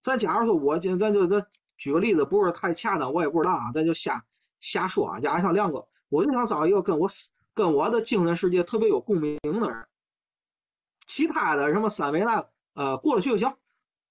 [0.00, 4.24] 咱假如说我今咱就咱举个例子，不是太恰当，我也不知道啊，咱就瞎
[4.60, 5.20] 瞎说啊。
[5.20, 7.10] 假如像亮哥，我就想找一个跟我
[7.52, 9.86] 跟我的精神世界特别有共鸣的人，
[11.06, 13.54] 其他的什么三维那呃过得去就行，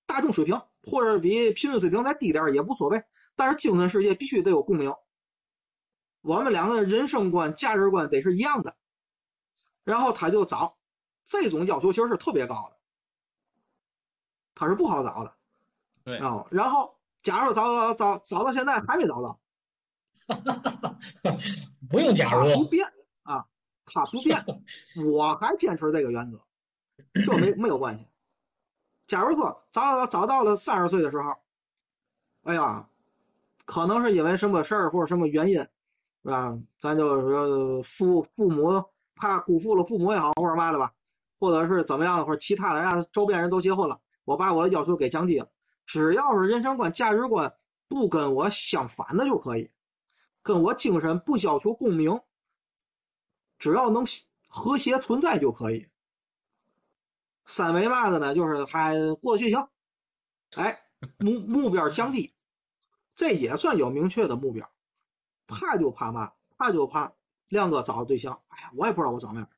[0.05, 3.03] 大众水平或者比平均水平再低点也无所谓，
[3.35, 4.93] 但是精神世界必须得有共鸣。
[6.25, 8.75] 我们两个人生观、价值观得是一样的，
[9.83, 10.75] 然后他就找
[11.23, 12.77] 这种要求其实是特别高的，
[14.55, 15.35] 他是不好找的
[16.03, 16.47] 对，啊。
[16.49, 19.39] 然后假如找找找找到现在还没找到，
[21.89, 22.91] 不用假如不，变
[23.21, 23.45] 啊，
[23.85, 24.43] 他不变，
[25.05, 26.41] 我还坚持这个原则，
[27.23, 28.07] 这没没有关系。
[29.05, 31.37] 假如说找找到了三十岁的时候，
[32.41, 32.89] 哎呀，
[33.65, 35.67] 可能是因为什么事儿或者什么原因，
[36.25, 36.57] 是吧？
[36.79, 38.85] 咱就说父父母
[39.15, 40.95] 怕辜负了父母也好，或者嘛的吧，
[41.39, 45.51] 或者是怎么样的，或者其他的呀，周边人都结婚了，我把我的要求给降低了，
[45.85, 47.53] 只要是人生观、价值观
[47.87, 49.69] 不跟我相反的就可以，
[50.41, 52.21] 跟我精神不要求共鸣，
[53.59, 54.07] 只要能
[54.49, 55.89] 和谐存在就可以。
[57.45, 59.69] 三维嘛的呢，就是还过去行，
[60.55, 60.81] 哎，
[61.19, 62.33] 目目标降低，
[63.13, 64.71] 这也算有明确的目标。
[65.47, 67.13] 怕就怕嘛，怕就怕
[67.47, 69.49] 亮哥找对象，哎呀，我也不知道我找哪样，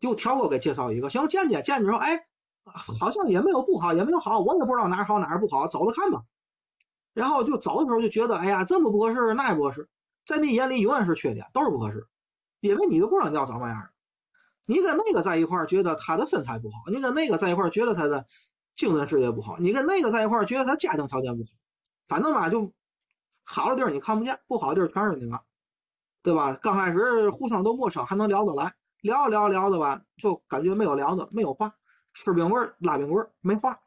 [0.00, 2.26] 就挑个给介绍一个，行，见见见着说，哎，
[2.64, 6.24] 好像也没有不好，也没有好，我也不知道哪好哪不好，走着看吧。
[7.14, 9.88] 然后就走的时候就觉得，哎呀，这么不合适，那也不合适，
[10.24, 12.06] 在你眼里永远是缺点，都是不合适，
[12.60, 13.90] 因为你都不知道你要找嘛样的。
[14.66, 18.26] 你跟那个在一块儿，觉得他的身材不好；你跟那个在一块儿，觉得他的
[18.74, 21.50] 精神世界不好；你跟那个在一块儿，觉得他家庭条件不好。
[22.06, 22.72] 反正吧，就
[23.50, 25.40] 好的地儿你看不见，不好的地儿全是你妈，
[26.22, 26.54] 对吧？
[26.60, 31.74] 刚开始互相都陌生，还能聊得来，聊着聊着聊着吧，就感觉没有聊的，没有话，
[32.12, 33.80] 吃冰棍儿拉冰棍儿，没话。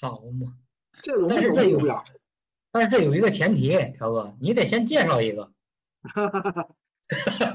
[0.00, 0.56] 好嘛。
[1.02, 2.00] 这种没但是这有有目标，
[2.70, 5.52] 但是这有一个前提，条哥，你得先介绍一个。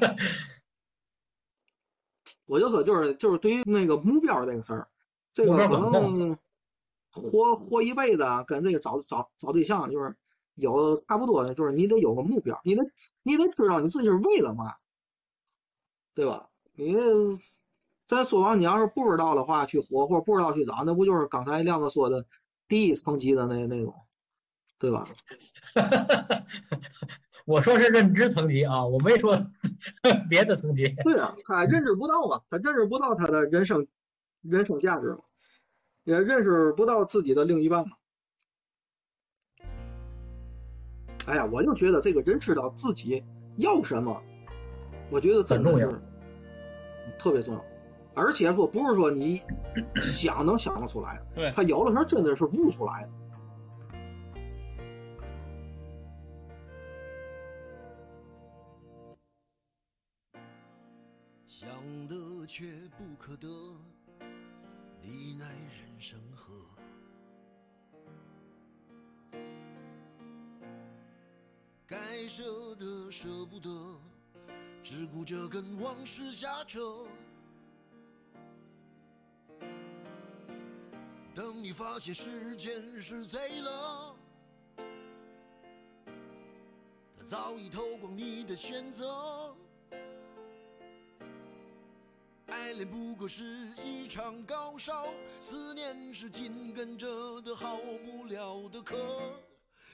[2.45, 4.87] 我就说就是就是对于那个目标这个事儿，
[5.33, 6.37] 这个可能
[7.11, 10.15] 活活一辈子啊，跟这个找找找对象就是
[10.57, 12.83] 有差不多的，就是你得有个目标，你得
[13.23, 14.75] 你得知道你自己是为了嘛，
[16.13, 16.49] 对吧？
[16.73, 16.95] 你
[18.05, 22.25] 咱说完，你要是不知道的话去活，或者不知道去找，那不就是刚才亮哥说的
[22.67, 23.93] 第一层级的那那种，
[24.79, 25.07] 对吧？
[27.45, 29.47] 我说是认知层级啊，我没说
[30.29, 30.87] 别的层级。
[31.03, 33.87] 对啊， 他认知不到嘛，他认识不到他的人生
[34.41, 35.19] 人生价值嘛，
[36.03, 37.96] 也认识不到自己的另一半嘛。
[41.27, 43.23] 哎呀，我就觉得这个人知道自己
[43.57, 44.23] 要什么，
[45.11, 46.01] 我觉得真的是
[47.19, 47.65] 特别重要。
[48.15, 49.41] 而且说不是说你
[50.01, 53.09] 想能想得出来，对，他有的时候真的是悟出来的。
[61.45, 61.69] 想
[62.07, 62.65] 得却
[62.97, 63.47] 不可得，
[65.01, 66.17] 你奈人生
[71.87, 73.69] 该舍的舍不得，
[74.83, 77.05] 只顾着跟往事瞎扯。
[81.33, 84.13] 等你发现时间是贼了，
[87.17, 89.55] 他早已偷光你的选择。
[92.47, 93.45] 爱恋不过是
[93.81, 95.07] 一场高烧，
[95.39, 99.39] 思念是紧跟着的好不了的课，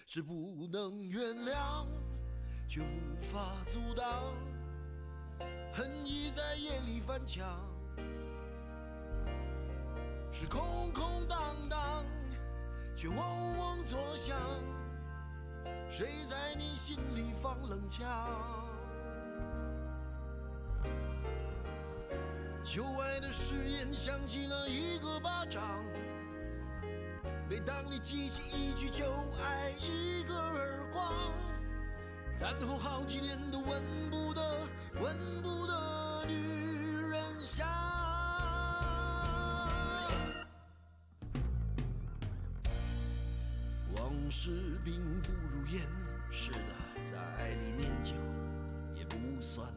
[0.05, 1.87] 是不能原谅，
[2.67, 4.35] 却无法阻挡，
[5.73, 7.59] 恨意在夜里翻墙。
[10.31, 12.05] 是空空荡荡，
[12.95, 13.17] 却嗡
[13.57, 14.37] 嗡作响。
[15.89, 18.07] 谁在你心里放冷枪？
[22.63, 25.83] 旧爱的誓言响起了一个巴掌。
[27.53, 29.05] 每当你记起一句就
[29.39, 31.31] 爱，一个耳光，
[32.39, 34.67] 然后好几年都闻不得、
[34.99, 36.33] 闻不得女
[37.11, 37.67] 人香。
[43.97, 44.49] 往事
[44.83, 45.87] 并不如烟，
[46.31, 46.57] 是的，
[47.05, 48.15] 在爱里念旧
[48.95, 49.71] 也不算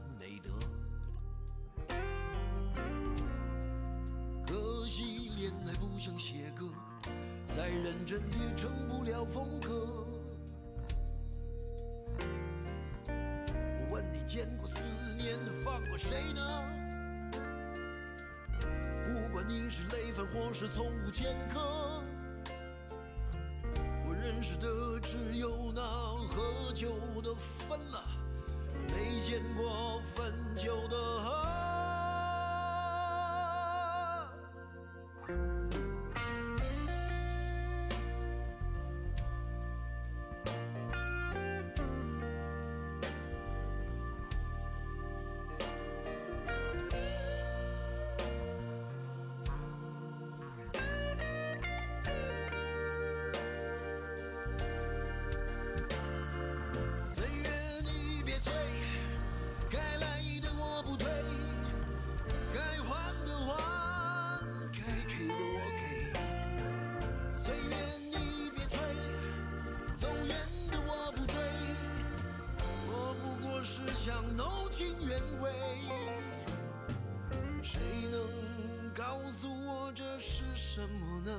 [8.06, 10.06] 真也成不了风格。
[13.00, 14.86] 我问你，见过思
[15.18, 16.62] 念放过谁呢？
[19.08, 21.85] 不管你是累犯或是从无前科。
[80.76, 81.32] 什么呢？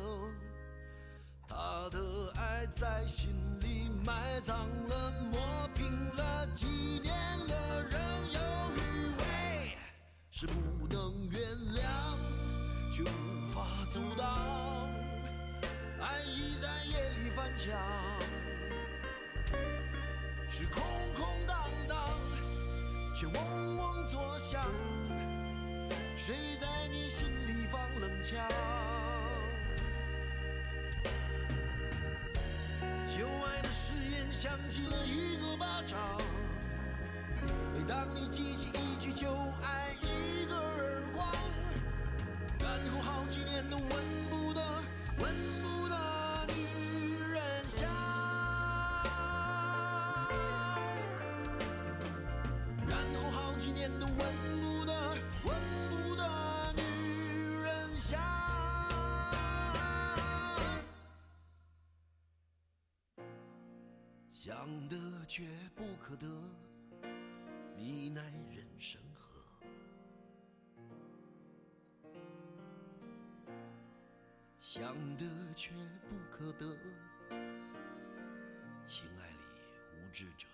[1.48, 5.40] 他的爱在心里埋葬了，磨
[5.76, 6.66] 平了，几
[7.04, 7.14] 年
[7.48, 8.02] 了，仍
[8.32, 8.40] 有
[8.74, 8.80] 余
[9.16, 9.78] 味，
[10.32, 11.86] 是不能原谅，
[12.92, 14.90] 却无法阻挡。
[16.00, 17.80] 爱意在夜里翻墙，
[20.50, 20.82] 是空
[21.16, 22.10] 空荡荡，
[23.14, 24.66] 却嗡嗡作响。
[26.16, 28.44] 谁在你心里放冷枪？
[34.78, 35.98] 起了一个巴掌。
[37.74, 39.28] 每当你记起一句就
[39.64, 41.28] 挨，一个耳光，
[42.60, 43.90] 然后好几年都闻
[44.30, 44.62] 不得、
[45.18, 45.34] 闻
[45.64, 45.96] 不得
[46.54, 47.42] 女人
[47.72, 47.90] 香。
[52.88, 54.16] 然后好几年都闻
[64.68, 65.46] 想得却
[65.78, 66.28] 不可得，
[67.78, 68.22] 你奈
[68.54, 69.42] 人生何？
[74.60, 75.26] 想得
[75.56, 75.72] 却
[76.10, 76.78] 不可得，
[78.86, 79.38] 情爱里
[79.96, 80.46] 无知者。